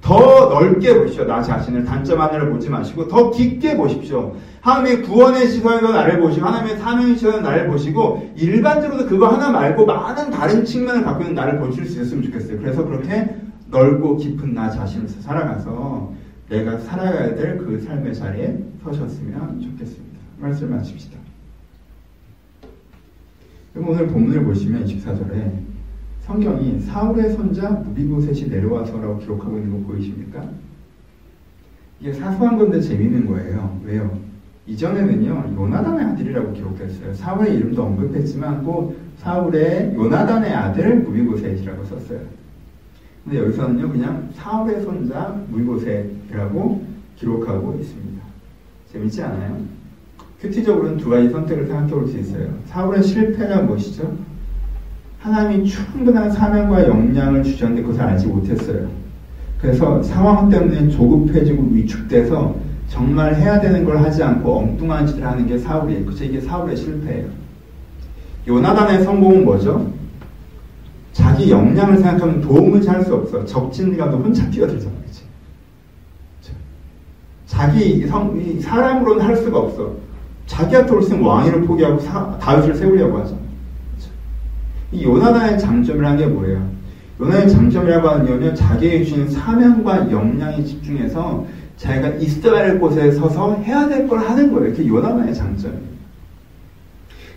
더 0.04 0.50
넓게 0.50 0.98
보십시오. 0.98 1.24
나 1.24 1.40
자신을 1.40 1.84
단점 1.86 2.20
하나를 2.20 2.50
보지 2.50 2.68
마시고 2.68 3.08
더 3.08 3.30
깊게 3.30 3.78
보십시오. 3.78 4.36
하나님의 4.60 5.02
구원의 5.02 5.48
시선에서 5.48 5.92
나를 5.92 6.20
보시고 6.20 6.44
하나님의 6.44 6.76
사명의 6.78 7.16
시선에서 7.16 7.40
나를 7.40 7.68
보시고 7.68 8.30
일반적으로도 8.36 9.08
그거 9.08 9.28
하나 9.28 9.50
말고 9.50 9.86
많은 9.86 10.30
다른 10.30 10.62
측면을 10.62 11.04
갖고 11.04 11.22
있는 11.22 11.34
나를 11.34 11.58
보실 11.58 11.86
수 11.86 11.94
있었으면 11.94 12.22
좋겠어요. 12.24 12.58
그래서 12.58 12.84
그렇게 12.84 13.34
넓고 13.70 14.18
깊은 14.18 14.52
나 14.52 14.68
자신을 14.68 15.08
살아가서 15.08 16.12
내가 16.50 16.76
살아가야 16.78 17.34
될 17.34 17.56
그 17.56 17.80
삶의 17.80 18.14
자리에 18.14 18.58
서셨으면 18.84 19.60
좋겠습니다. 19.62 20.18
말씀하십시다. 20.38 21.18
그럼 23.72 23.88
오늘 23.88 24.06
본문을 24.08 24.44
보시면 24.44 24.84
24절에 24.84 25.73
성경이 26.26 26.80
사울의 26.80 27.32
손자 27.34 27.70
무비보셋이 27.70 28.48
내려와서라고 28.48 29.18
기록하고 29.18 29.58
있는 29.58 29.72
거 29.82 29.92
보이십니까? 29.92 30.48
이게 32.00 32.12
사소한 32.12 32.56
건데 32.58 32.80
재밌는 32.80 33.26
거예요. 33.26 33.78
왜요? 33.84 34.18
이전에는요, 34.66 35.54
요나단의 35.54 36.06
아들이라고 36.06 36.52
기록했어요. 36.54 37.12
사울의 37.12 37.54
이름도 37.56 37.82
언급했지만 37.82 38.64
꼭 38.64 38.96
사울의 39.18 39.94
요나단의 39.94 40.50
아들 40.52 41.00
무비보셋이라고 41.00 41.84
썼어요. 41.84 42.20
근데 43.24 43.38
여기서는요, 43.40 43.90
그냥 43.90 44.30
사울의 44.32 44.82
손자 44.82 45.38
무비보셋이라고 45.50 46.86
기록하고 47.16 47.78
있습니다. 47.78 48.24
재밌지 48.90 49.22
않아요? 49.22 49.58
큐티적으로는 50.40 50.96
두 50.96 51.10
가지 51.10 51.28
선택을 51.28 51.66
생각해 51.66 51.90
볼 51.90 52.08
수 52.08 52.18
있어요. 52.18 52.48
사울의 52.66 53.02
실패가 53.02 53.62
무엇이죠? 53.62 54.16
하나님이 55.24 55.64
충분한 55.66 56.30
사명과 56.30 56.86
역량을 56.86 57.42
주셨는데 57.42 57.80
그것을 57.80 58.02
알지 58.02 58.26
못했어요. 58.26 58.88
그래서 59.58 60.02
상황 60.02 60.50
때문에 60.50 60.90
조급해지고 60.90 61.62
위축돼서 61.72 62.54
정말 62.88 63.34
해야 63.34 63.58
되는 63.58 63.86
걸 63.86 63.96
하지 64.02 64.22
않고 64.22 64.58
엉뚱한 64.58 65.06
짓을 65.06 65.26
하는 65.26 65.46
게 65.46 65.56
사울이에요. 65.56 66.04
그래서 66.04 66.24
이게 66.24 66.42
사울의 66.42 66.76
실패예요. 66.76 67.28
요나단의 68.46 69.02
성공은 69.04 69.46
뭐죠? 69.46 69.90
자기 71.14 71.50
역량을 71.50 71.96
생각하면 71.96 72.42
도움을 72.42 72.86
할수 72.86 73.14
없어. 73.14 73.46
적진리가도 73.46 74.18
혼자 74.18 74.50
뛰어들잖아. 74.50 74.92
그치? 75.06 75.22
자기 77.46 78.06
성, 78.06 78.60
사람으로는 78.60 79.24
할 79.24 79.36
수가 79.36 79.58
없어. 79.58 79.94
자기한테 80.46 80.92
올수 80.92 81.18
왕위를 81.18 81.62
포기하고 81.62 81.98
사, 82.00 82.36
다윗을 82.38 82.74
세우려고 82.74 83.20
하잖아. 83.20 83.43
이 84.94 85.02
요나단의 85.02 85.58
장점이라는 85.58 86.18
게 86.18 86.26
뭐예요? 86.26 86.70
요나의 87.20 87.50
장점이라고 87.50 88.08
거는 88.08 88.54
자기에게 88.54 89.04
주신 89.04 89.28
사명과 89.28 90.10
역량에 90.10 90.62
집중해서 90.64 91.46
자기가 91.76 92.18
할 92.56 92.78
곳에 92.78 93.10
서서 93.10 93.56
해야 93.56 93.88
될 93.88 94.06
걸 94.08 94.20
하는 94.20 94.52
거예요. 94.52 94.72
그게 94.72 94.86
요나단의 94.86 95.34
장점이에요. 95.34 95.94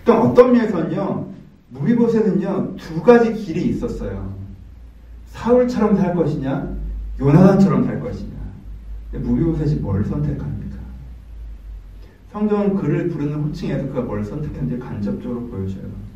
또 0.05 0.13
어떤 0.13 0.53
면에서는요, 0.53 1.27
무비보셋은요, 1.69 2.75
두 2.77 3.01
가지 3.01 3.33
길이 3.33 3.65
있었어요. 3.69 4.31
사울처럼 5.31 5.97
살 5.97 6.15
것이냐, 6.15 6.69
요나단처럼 7.19 7.85
살 7.85 7.99
것이냐. 7.99 8.37
무비보셋이 9.13 9.75
뭘 9.81 10.05
선택합니까? 10.05 10.77
성경은 12.31 12.75
그를 12.75 13.09
부르는 13.09 13.33
호칭에서 13.35 13.87
그가 13.87 14.01
뭘 14.01 14.23
선택했는지 14.23 14.77
간접적으로 14.79 15.47
보여줘요. 15.47 16.06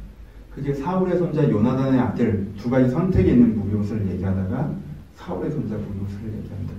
그게 0.54 0.74
사울의 0.74 1.18
손자 1.18 1.50
요나단의 1.50 2.00
아들 2.00 2.52
두 2.58 2.70
가지 2.70 2.90
선택이 2.90 3.32
있는 3.32 3.58
무비옷을 3.58 4.06
얘기하다가 4.12 4.72
사울의 5.16 5.52
손자 5.52 5.76
무비옷을 5.76 6.26
얘기한다. 6.26 6.74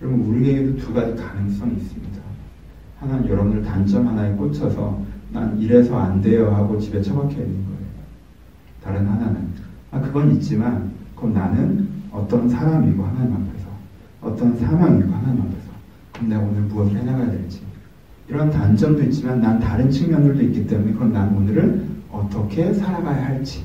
여러분 0.00 0.20
우리에게도 0.20 0.76
두 0.76 0.94
가지 0.94 1.14
가능성이 1.20 1.74
있습니다. 1.74 2.22
하나는 2.98 3.28
여러분들 3.28 3.62
단점 3.62 4.06
하나에 4.06 4.32
꽂혀서 4.34 5.02
난 5.32 5.58
이래서 5.58 5.98
안 5.98 6.20
돼요 6.22 6.54
하고 6.54 6.78
집에 6.78 7.02
처박혀 7.02 7.40
있는 7.40 7.64
거예요. 7.64 7.78
다른 8.82 9.06
하나는 9.08 9.48
아 9.90 10.00
그건 10.00 10.32
있지만 10.32 10.92
그럼 11.16 11.34
나는 11.34 11.88
어떤 12.12 12.48
사람이고 12.48 13.02
하나님 13.04 13.34
앞에서 13.34 13.66
어떤 14.20 14.56
사명이고 14.56 15.12
하나님 15.12 15.40
앞에서 15.42 15.72
그럼 16.12 16.28
내가 16.28 16.42
오늘 16.42 16.62
무엇을 16.62 16.96
해나가야 16.98 17.30
될지 17.30 17.62
이런 18.28 18.50
단점도 18.50 19.02
있지만 19.04 19.40
난 19.40 19.58
다른 19.60 19.90
측면들도 19.90 20.42
있기 20.42 20.66
때문에 20.66 20.92
그럼 20.92 21.12
난 21.12 21.34
오늘은 21.36 22.02
어떻게 22.10 22.72
살아가야 22.72 23.26
할지 23.26 23.64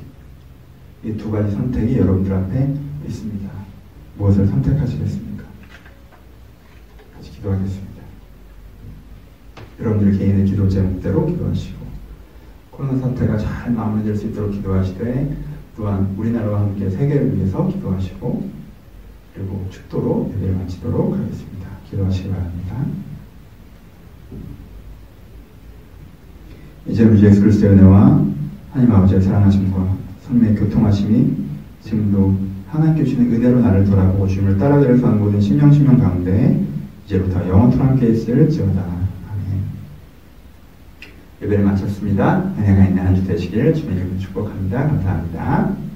이 1.03 1.13
두 1.13 1.31
가지 1.31 1.51
선택이 1.51 1.97
여러분들 1.97 2.33
앞에 2.33 2.73
있습니다. 3.07 3.49
무엇을 4.17 4.47
선택하시겠습니까? 4.47 5.43
같이 7.15 7.31
기도하겠습니다. 7.31 8.01
여러분들 9.79 10.17
개인의 10.17 10.45
기도 10.45 10.67
제목대로 10.67 11.27
기도하시고 11.27 11.77
코로나 12.71 12.99
사태가 12.99 13.37
잘 13.37 13.71
마무리될 13.71 14.15
수 14.15 14.27
있도록 14.27 14.51
기도하시되 14.51 15.37
또한 15.77 16.13
우리나라와 16.17 16.61
함께 16.61 16.89
세계를 16.89 17.37
위해서 17.37 17.67
기도하시고 17.67 18.49
그리고 19.35 19.67
축도로 19.69 20.31
예배를 20.35 20.55
마치도록 20.55 21.13
하겠습니다. 21.13 21.69
기도하시기 21.89 22.29
바랍니다. 22.31 22.85
이제 26.89 27.03
우리 27.03 27.23
예수 27.23 27.41
그리스도의 27.41 27.73
은혜와 27.73 28.25
하나님 28.71 28.93
아버지의 28.95 29.21
사랑하심과 29.21 29.95
성령의 30.27 30.55
교통하심이 30.55 31.33
지금도 31.83 32.37
하나님께 32.69 33.03
주시는 33.03 33.33
은혜로 33.33 33.61
나를 33.61 33.85
돌아보고 33.85 34.27
주님을 34.27 34.57
따라가려 34.57 34.95
하는 34.95 35.19
모든 35.19 35.39
신령신명 35.39 35.99
가운데 35.99 36.61
이제부터 37.05 37.47
영원토록 37.47 37.87
함께 37.87 38.09
있을지어다. 38.09 38.81
아멘. 38.81 39.63
예배를 41.41 41.63
마쳤습니다. 41.65 42.51
은혜가 42.57 42.85
있는 42.85 43.05
한 43.05 43.15
주 43.15 43.25
되시길 43.25 43.73
주님 43.73 43.97
이름으로 43.97 44.19
축복합니다. 44.19 44.87
감사합니다. 44.87 45.86